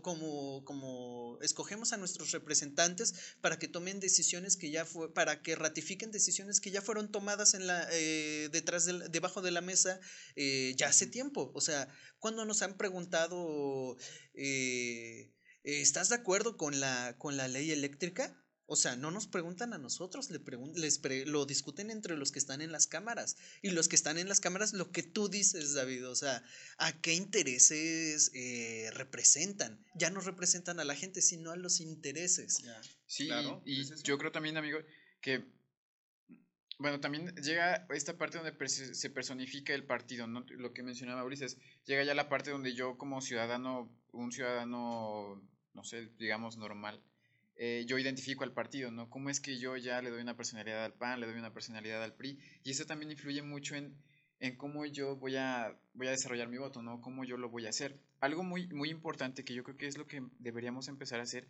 [0.01, 5.55] como, como escogemos a nuestros representantes para que tomen decisiones que ya fue, para que
[5.55, 9.99] ratifiquen decisiones que ya fueron tomadas en la, eh, detrás debajo de la mesa
[10.35, 11.51] eh, ya hace tiempo.
[11.53, 13.95] O sea, cuando nos han preguntado,
[14.33, 15.31] eh,
[15.63, 18.35] ¿estás de acuerdo con la, con la ley eléctrica?
[18.67, 20.39] O sea, no nos preguntan a nosotros, le
[20.75, 23.37] les lo discuten entre los que están en las cámaras.
[23.61, 26.43] Y los que están en las cámaras, lo que tú dices, David, o sea,
[26.77, 29.85] ¿a qué intereses eh, representan?
[29.93, 32.63] Ya no representan a la gente, sino a los intereses.
[33.05, 33.29] Sí,
[33.65, 34.79] y, yo creo también, amigo,
[35.21, 35.45] que,
[36.79, 40.43] bueno, también llega esta parte donde se personifica el partido, ¿no?
[40.49, 45.83] Lo que mencionaba Ulises, llega ya la parte donde yo como ciudadano, un ciudadano, no
[45.83, 47.03] sé, digamos, normal,
[47.57, 49.09] eh, yo identifico al partido, ¿no?
[49.09, 52.03] ¿Cómo es que yo ya le doy una personalidad al PAN, le doy una personalidad
[52.03, 52.39] al PRI?
[52.63, 53.95] Y eso también influye mucho en,
[54.39, 57.01] en cómo yo voy a, voy a desarrollar mi voto, ¿no?
[57.01, 57.99] Cómo yo lo voy a hacer.
[58.19, 61.47] Algo muy, muy importante que yo creo que es lo que deberíamos empezar a hacer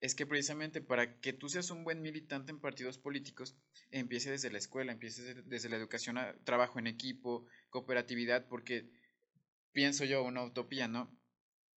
[0.00, 3.56] es que precisamente para que tú seas un buen militante en partidos políticos,
[3.90, 8.90] empiece desde la escuela, empiece desde la educación, trabajo en equipo, cooperatividad, porque
[9.72, 11.10] pienso yo una utopía, ¿no?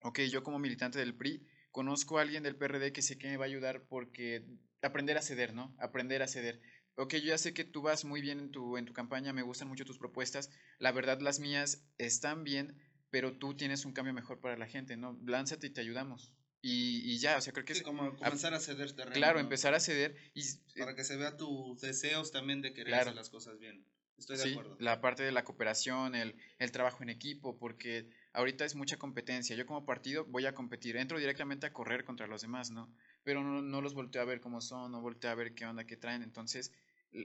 [0.02, 1.46] Ok, yo como militante del PRI,
[1.78, 4.44] conozco a alguien del PRD que sé que me va a ayudar porque
[4.82, 5.76] aprender a ceder, ¿no?
[5.78, 6.60] Aprender a ceder.
[6.96, 9.44] Ok, yo ya sé que tú vas muy bien en tu, en tu campaña, me
[9.44, 10.50] gustan mucho tus propuestas,
[10.80, 14.98] la verdad las mías están bien, pero tú tienes un cambio mejor para la gente,
[14.98, 15.20] ¿no?
[15.24, 16.34] Lánzate y te ayudamos.
[16.64, 17.84] Y, y ya, o sea, creo que es...
[17.84, 19.14] como comenzar a, ceder terreno.
[19.16, 20.42] Claro, empezar a ceder y...
[20.80, 23.86] Para que se vea tus deseos también de querer hacer las cosas bien.
[24.18, 24.78] Estoy de sí, acuerdo.
[24.80, 29.56] La parte de la cooperación, el, el trabajo en equipo, porque ahorita es mucha competencia.
[29.56, 32.94] Yo como partido voy a competir, entro directamente a correr contra los demás, ¿no?
[33.24, 35.86] Pero no, no los volteo a ver cómo son, no volteo a ver qué onda,
[35.86, 36.24] qué traen.
[36.24, 36.72] Entonces,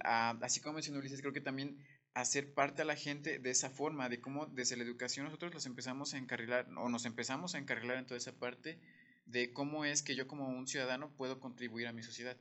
[0.01, 1.79] así como mencionó Ulises, creo que también
[2.15, 5.67] hacer parte a la gente de esa forma, de cómo desde la educación nosotros los
[5.67, 8.79] empezamos a encarrilar, o nos empezamos a encarrilar en toda esa parte
[9.25, 12.37] de cómo es que yo como un ciudadano puedo contribuir a mi sociedad.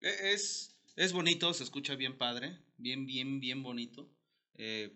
[0.00, 4.08] E, es, es bonito, se escucha bien padre, bien, bien, bien bonito.
[4.54, 4.94] Eh,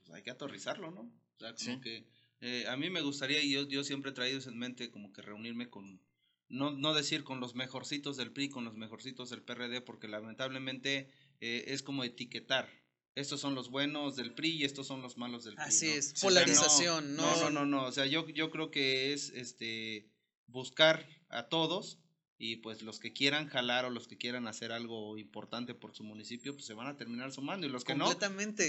[0.00, 1.00] pues hay que aterrizarlo, ¿no?
[1.00, 2.06] O sea, como que
[2.40, 5.12] eh, a mí me gustaría, y yo, yo siempre he traído eso en mente, como
[5.12, 6.00] que reunirme con,
[6.48, 11.10] no, no decir con los mejorcitos del PRI, con los mejorcitos del PRD, porque lamentablemente
[11.40, 12.68] eh, es como etiquetar.
[13.14, 15.64] Estos son los buenos del PRI y estos son los malos del PRI.
[15.64, 20.08] Así es, polarización, no, no, no, no, o sea, yo, yo creo que es este
[20.46, 21.98] buscar a todos
[22.38, 26.04] y pues los que quieran jalar o los que quieran hacer algo importante por su
[26.04, 28.14] municipio, pues se van a terminar sumando y los que no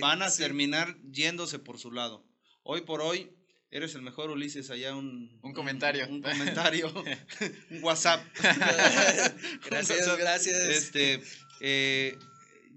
[0.02, 2.26] van a terminar yéndose por su lado.
[2.64, 3.32] Hoy por hoy,
[3.72, 6.08] Eres el mejor Ulises, allá un, un comentario.
[6.10, 6.92] Un, comentario,
[7.70, 8.26] un WhatsApp.
[9.70, 10.58] gracias, gracias.
[10.58, 11.22] Este,
[11.62, 12.18] eh,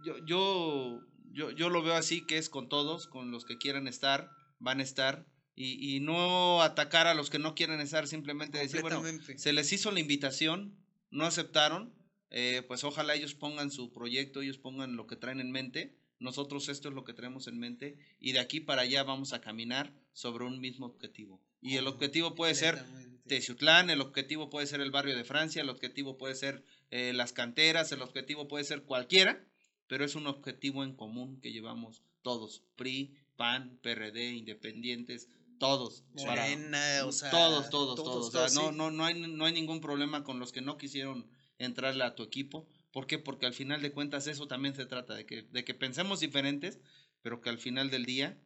[0.04, 1.00] yo, yo,
[1.32, 4.80] yo, yo, lo veo así, que es con todos, con los que quieran estar, van
[4.80, 5.26] a estar.
[5.54, 9.02] Y, y no atacar a los que no quieren estar, simplemente decir, bueno,
[9.36, 10.78] se les hizo la invitación,
[11.10, 11.94] no aceptaron,
[12.30, 16.68] eh, pues ojalá ellos pongan su proyecto, ellos pongan lo que traen en mente nosotros
[16.68, 19.92] esto es lo que tenemos en mente y de aquí para allá vamos a caminar
[20.12, 21.40] sobre un mismo objetivo.
[21.60, 22.84] Y el objetivo puede ser
[23.26, 27.32] Teciutlán, el objetivo puede ser el barrio de Francia, el objetivo puede ser eh, las
[27.32, 29.44] canteras, el objetivo puede ser cualquiera,
[29.86, 36.04] pero es un objetivo en común que llevamos todos, PRI, PAN, PRD, independientes, todos.
[36.14, 38.54] Morena, o sea, todos, todos, todos.
[38.54, 41.26] no, no, no, hay, no hay ningún problema con los que no quisieron
[41.58, 42.66] entrarle a tu equipo.
[42.92, 43.18] ¿Por qué?
[43.18, 46.78] Porque al final de cuentas eso también se trata, de que, de que pensemos diferentes,
[47.22, 48.38] pero que al final del día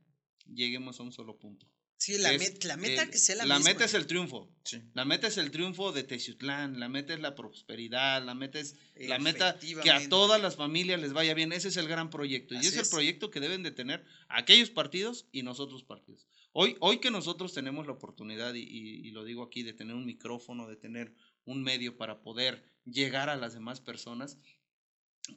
[0.47, 1.67] lleguemos a un solo punto.
[1.99, 4.55] Sí, la, la meta que sea la, la meta es el triunfo.
[4.65, 4.83] Sí.
[4.93, 8.77] La meta es el triunfo de Teciutlán, la meta es la prosperidad, la meta es
[8.97, 11.53] la meta que a todas las familias les vaya bien.
[11.53, 15.27] Ese es el gran proyecto y es el proyecto que deben de tener aquellos partidos
[15.33, 16.29] y nosotros partidos.
[16.53, 20.05] Hoy, hoy que nosotros tenemos la oportunidad, y, y lo digo aquí, de tener un
[20.05, 21.15] micrófono, de tener
[21.47, 24.39] un medio para poder llegar a las demás personas,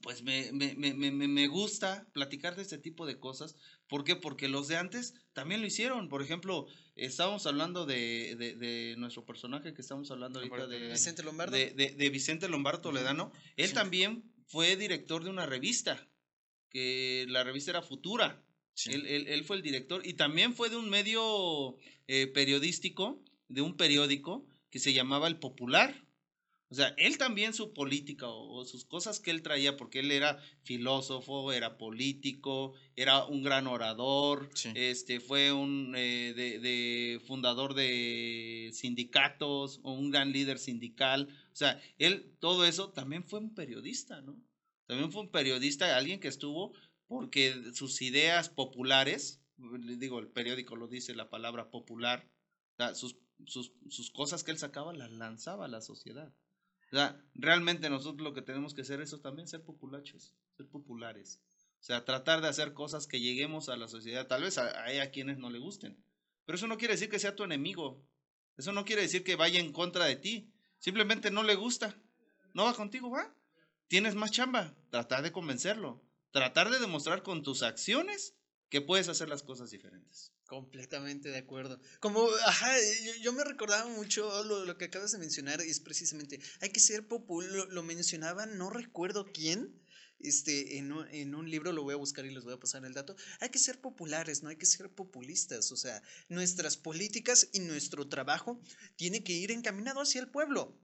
[0.04, 3.56] pues me, me, me, me, me gusta platicar de este tipo de cosas.
[3.88, 4.16] ¿Por qué?
[4.16, 6.10] Porque los de antes también lo hicieron.
[6.10, 11.24] Por ejemplo, estábamos hablando de, de, de nuestro personaje que estamos hablando ahorita de Vicente
[11.24, 11.56] Lombardo.
[11.56, 13.32] de, de- de Vicente Lombardo Toledano.
[13.56, 13.74] Él Sí.
[13.74, 16.08] también fue director de una revista,
[16.70, 18.44] que la revista era Futura.
[18.76, 18.92] Sí.
[18.94, 23.62] Él, él- él fue el director y también fue de un medio eh, periodístico, de
[23.62, 26.06] un periódico que se llamaba El Popular.
[26.72, 30.12] O sea, él también su política o, o sus cosas que él traía, porque él
[30.12, 34.70] era filósofo, era político, era un gran orador, Sí.
[34.76, 41.28] este, fue un eh, de, de fundador de sindicatos o un gran líder sindical.
[41.52, 44.40] O sea, él, todo eso, también fue un periodista, ¿no?
[44.88, 46.74] También fue un periodista, alguien que estuvo
[47.08, 52.30] porque sus ideas populares, digo, el periódico lo dice la palabra popular,
[52.74, 56.34] o sea, sus, sus, sus cosas que él sacaba las lanzaba a la sociedad.
[56.92, 61.40] O sea, realmente nosotros lo que tenemos que hacer eso también, ser populachos, ser populares.
[61.80, 64.28] O sea, tratar de hacer cosas que lleguemos a la sociedad.
[64.28, 66.04] Tal vez a, a quienes no le gusten.
[66.46, 68.04] Pero eso no quiere decir que sea tu enemigo.
[68.58, 70.52] Eso no quiere decir que vaya en contra de ti.
[70.80, 71.96] Simplemente no le gusta.
[72.54, 73.34] No va contigo, va.
[73.88, 74.76] Tienes más chamba.
[74.90, 76.02] Tratar de convencerlo.
[76.32, 78.36] Tratar de demostrar con tus acciones
[78.70, 80.32] que puedes hacer las cosas diferentes.
[80.48, 81.80] Completamente de acuerdo.
[82.00, 86.40] Como, ajá, yo, yo me recordaba mucho lo, lo que acabas de mencionar, es precisamente,
[86.62, 89.80] hay que ser popular, lo, lo mencionaba, no recuerdo quién,
[90.20, 92.84] este, en un, en un libro lo voy a buscar y les voy a pasar
[92.86, 97.48] el dato, hay que ser populares, no hay que ser populistas, o sea, nuestras políticas
[97.54, 98.60] y nuestro trabajo
[98.96, 100.78] tiene que ir encaminado hacia el pueblo.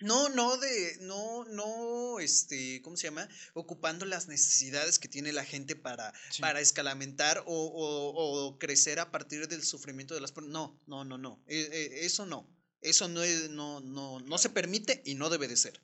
[0.00, 3.28] No, no de, no, no, este, ¿cómo se llama?
[3.54, 6.42] Ocupando las necesidades que tiene la gente para, Sí.
[6.42, 10.52] para escalamentar o, o- o crecer a partir del sufrimiento de las personas.
[10.52, 11.42] No, no, no, no.
[11.46, 12.46] Eh, eh, eso no.
[12.82, 15.80] Eso no, no, no, no se permite y no debe de ser.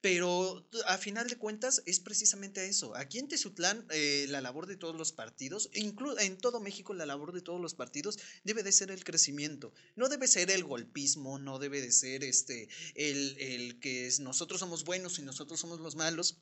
[0.00, 2.94] Pero a final de cuentas es precisamente eso.
[2.96, 7.06] Aquí en Tezutlán eh, la labor de todos los partidos, inclu- en todo México la
[7.06, 9.72] labor de todos los partidos debe de ser el crecimiento.
[9.96, 14.60] No debe ser el golpismo, no debe de ser este el, el que es- nosotros
[14.60, 16.38] somos buenos y nosotros somos los malos.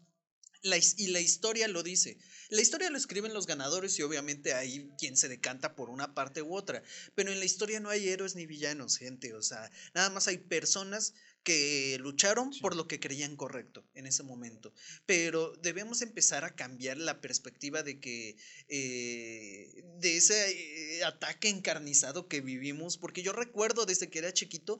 [0.62, 2.16] La y la historia lo dice.
[2.48, 6.40] La historia lo escriben los ganadores y obviamente hay quien se decanta por una parte
[6.40, 6.82] u otra.
[7.14, 9.34] Pero en la historia no hay héroes ni villanos, gente.
[9.34, 11.12] O sea, nada más hay personas
[11.44, 12.60] que lucharon Sí.
[12.60, 14.72] por lo que creían correcto en ese momento.
[15.06, 18.36] Pero debemos empezar a cambiar la perspectiva de que
[18.68, 24.78] eh, de ese eh, ataque encarnizado que vivimos, porque yo recuerdo desde que era chiquito,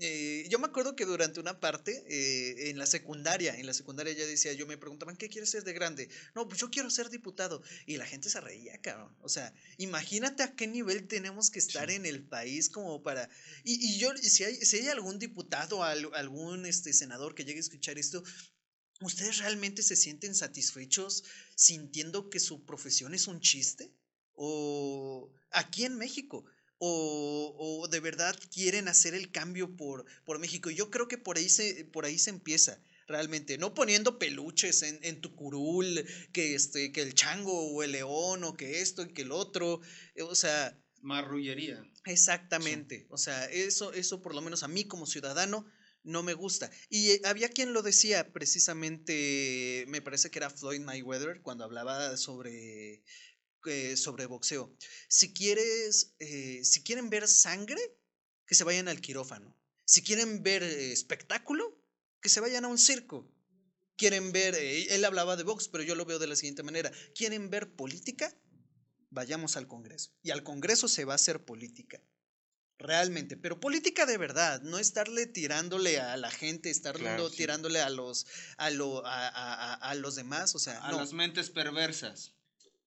[0.00, 4.12] eh, yo me acuerdo que durante una parte eh, en la secundaria, en la secundaria
[4.12, 6.08] ya decía, yo me preguntaban, ¿qué quieres ser de grande?
[6.34, 7.62] No, pues yo quiero ser diputado.
[7.86, 9.16] Y la gente se reía, cabrón.
[9.20, 11.96] O sea, imagínate a qué nivel tenemos que estar Sí.
[11.96, 13.28] en el país como para...
[13.62, 17.58] Y, y yo, si hay, si hay algún diputado, al- algún este, senador que llegue
[17.58, 18.22] a escuchar esto,
[19.00, 21.24] ¿ustedes realmente se sienten satisfechos
[21.56, 23.92] sintiendo que su profesión es un chiste?
[24.36, 26.44] ¿O aquí en México?
[26.86, 30.70] O, o de verdad quieren hacer el cambio por, por México.
[30.70, 34.82] Y yo creo que por ahí se, por ahí se empieza realmente, no poniendo peluches
[34.82, 39.02] en, en tu curul, que, este, que el chango o el león o que esto
[39.02, 39.80] y que el otro,
[40.14, 41.84] eh, o sea, Marrullería.
[42.04, 45.66] exactamente, o sea, eso, eso por lo menos a mí como ciudadano
[46.02, 46.70] no me gusta.
[46.88, 52.16] Y eh, había quien lo decía precisamente, me parece que era Floyd Mayweather, cuando hablaba
[52.16, 53.02] sobre,
[53.66, 54.74] eh, sobre boxeo.
[55.08, 57.80] Si quieres, eh, si quieren ver sangre,
[58.46, 59.56] que se vayan al quirófano.
[59.86, 61.80] Si quieren ver eh, espectáculo,
[62.20, 63.30] que se vayan a un circo.
[63.96, 66.90] Quieren ver, él hablaba de box, pero yo lo veo de la siguiente manera.
[67.14, 68.34] ¿Quieren ver política?
[69.10, 70.10] Vayamos al Congreso.
[70.22, 72.02] Y al Congreso se va a hacer política.
[72.76, 77.36] Realmente, pero política de verdad, no estarle tirándole a la gente, estarle Claro, sí.
[77.36, 80.98] tirándole a los, a, lo, a, a- a- a los demás, o sea, a no.
[80.98, 82.33] las mentes perversas.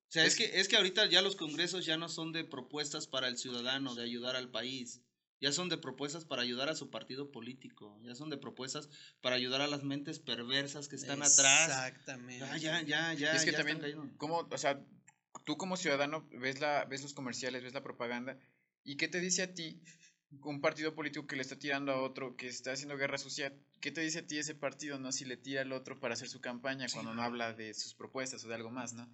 [0.08, 2.44] O sea, es, Es- que, es que ahorita ya los congresos ya no son de
[2.46, 5.02] propuestas para el ciudadano, de ayudar al país.
[5.40, 8.00] Ya son de propuestas para ayudar a su partido político.
[8.02, 8.90] Ya son de propuestas
[9.22, 11.70] para ayudar a las mentes perversas que están atrás.
[11.70, 12.40] Exactamente.
[12.40, 13.34] Ya, ya, ya, ya.
[13.34, 14.14] Y es que ya también.
[14.18, 14.84] ¿cómo, o sea,
[15.46, 18.40] tú como ciudadano ves, la, ves los comerciales, ves la propaganda,
[18.84, 19.80] ¿y qué te dice a ti
[20.42, 23.54] un partido político que le está tirando a otro, que está haciendo guerra social?
[23.80, 25.12] ¿Qué te dice a ti ese partido, no?
[25.12, 28.44] Si le tira al otro para hacer su campaña cuando no habla de sus propuestas
[28.44, 29.08] o de algo más, ¿no?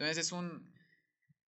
[0.00, 0.72] Entonces es un,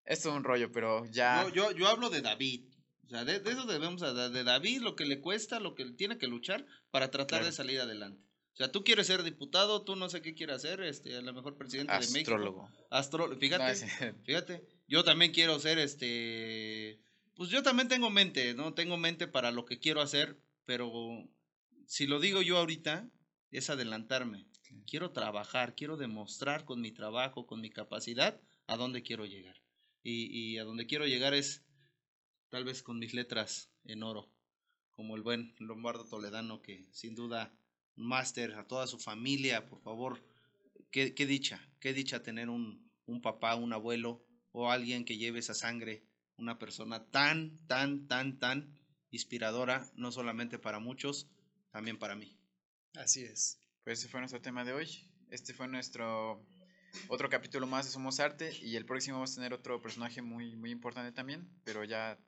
[0.05, 1.43] es un rollo, pero ya...
[1.45, 2.67] Yo, yo, yo hablo de David.
[3.07, 4.31] O sea, de, de eso debemos hablar.
[4.31, 7.47] De David, lo que le cuesta, lo que tiene que luchar para tratar Claro.
[7.47, 8.23] de salir adelante.
[8.53, 11.33] O sea, tú quieres ser diputado, tú no sé qué quieres hacer, este, a lo
[11.33, 12.19] mejor presidente de México.
[12.19, 12.69] Astrólogo.
[12.91, 13.41] Astrólogo.
[13.41, 13.65] Fíjate.
[13.65, 17.01] No, ese- Fíjate, yo también quiero ser este.
[17.35, 18.75] Pues yo también tengo mente, ¿no?
[18.75, 20.93] Tengo mente para lo que quiero hacer, pero
[21.87, 23.09] si lo digo yo ahorita,
[23.51, 24.47] es adelantarme.
[24.87, 29.61] Quiero trabajar, quiero demostrar con mi trabajo, con mi capacidad, a dónde quiero llegar.
[30.03, 31.65] Y, y a dónde quiero llegar es
[32.51, 34.31] tal vez con mis letras en oro,
[34.91, 37.55] como el buen Lombardo Toledano, que sin duda,
[37.95, 40.23] máster, a toda su familia, por favor,
[40.91, 45.39] qué, qué dicha, qué dicha tener un, un papá, un abuelo o alguien que lleve
[45.39, 46.05] esa sangre,
[46.37, 48.79] una persona tan, tan, tan, tan
[49.11, 51.29] inspiradora, no solamente para muchos,
[51.71, 52.37] también para mí.
[52.95, 53.62] Así es.
[53.85, 54.89] Pues ese fue nuestro tema de hoy.
[55.31, 56.45] Este fue nuestro
[57.09, 60.55] otro capítulo más de Somos Arte y el próximo vamos a tener otro personaje muy,
[60.57, 62.19] muy importante también, pero ya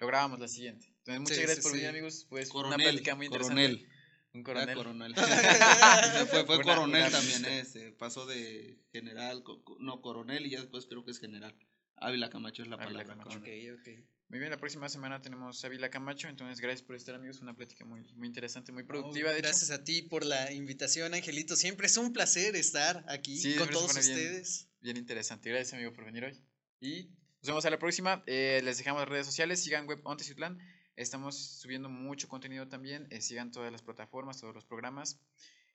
[0.00, 0.86] lo grabamos la siguiente.
[0.98, 1.76] Entonces, muchas Sí, gracias sí, por sí.
[1.78, 2.26] venir, amigos.
[2.28, 3.62] Pues Coronel, una plática muy interesante.
[3.62, 3.88] coronel.
[4.32, 4.76] Un coronel.
[4.76, 5.14] coronel.
[6.30, 7.52] fue fue Una- coronel una también, pista.
[7.58, 11.18] eh, se pasó de general, co- co- no coronel y ya después creo que es
[11.18, 11.56] general.
[11.96, 13.24] Ávila Camacho es la Ávila palabra.
[13.24, 13.38] Camacho.
[13.38, 14.06] Ok, coronel.
[14.30, 17.54] Muy bien, la próxima semana tenemos a Ávila Camacho, entonces gracias por estar amigos, una
[17.54, 19.48] plática muy, muy interesante, muy productiva, de hecho.
[19.48, 21.56] gracias a ti por la invitación, Angelito.
[21.56, 24.12] Siempre es un placer estar aquí Sí, con todos pone bien.
[24.16, 24.68] ustedes.
[24.80, 26.40] Bien interesante, gracias amigo por venir hoy.
[26.80, 27.08] Y
[27.42, 30.60] nos vemos a la próxima, Eh, les dejamos las redes sociales, sigan Web On Teciutlán,
[30.94, 35.18] estamos subiendo mucho contenido también, eh, sigan todas las plataformas, todos los programas.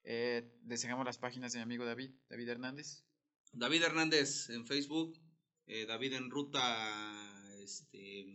[0.06, 3.03] Eh, les dejamos las páginas de mi amigo David, David Hernández.
[3.52, 5.19] David Hernández en Facebook,
[5.68, 7.34] eh, David en ruta,
[7.65, 8.25] este,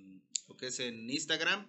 [0.49, 1.67] lo que es en Instagram.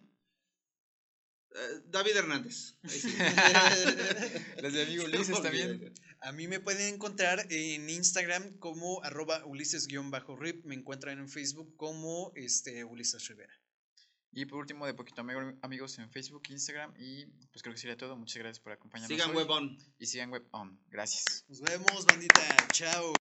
[1.54, 2.76] Eh, David Hernández.
[2.88, 3.10] sí.
[4.62, 5.94] Las de amigo Ulises también.
[6.22, 10.64] A mí me pueden encontrar en Instagram como arroba ulises-rip.
[10.66, 13.54] Me encuentran en Facebook como este, Ulises Rivera.
[14.34, 17.98] Y por último, de Poquito Amigo- Amigos en Facebook, Instagram y pues creo que sería
[17.98, 18.16] todo.
[18.16, 19.44] Muchas gracias por acompañarnos Sigan hoy.
[19.44, 19.78] Webon.
[20.00, 20.80] y sigan Web On.
[20.88, 21.44] Gracias.
[21.50, 22.42] Nos vemos, bandita.
[22.72, 23.14] Chao.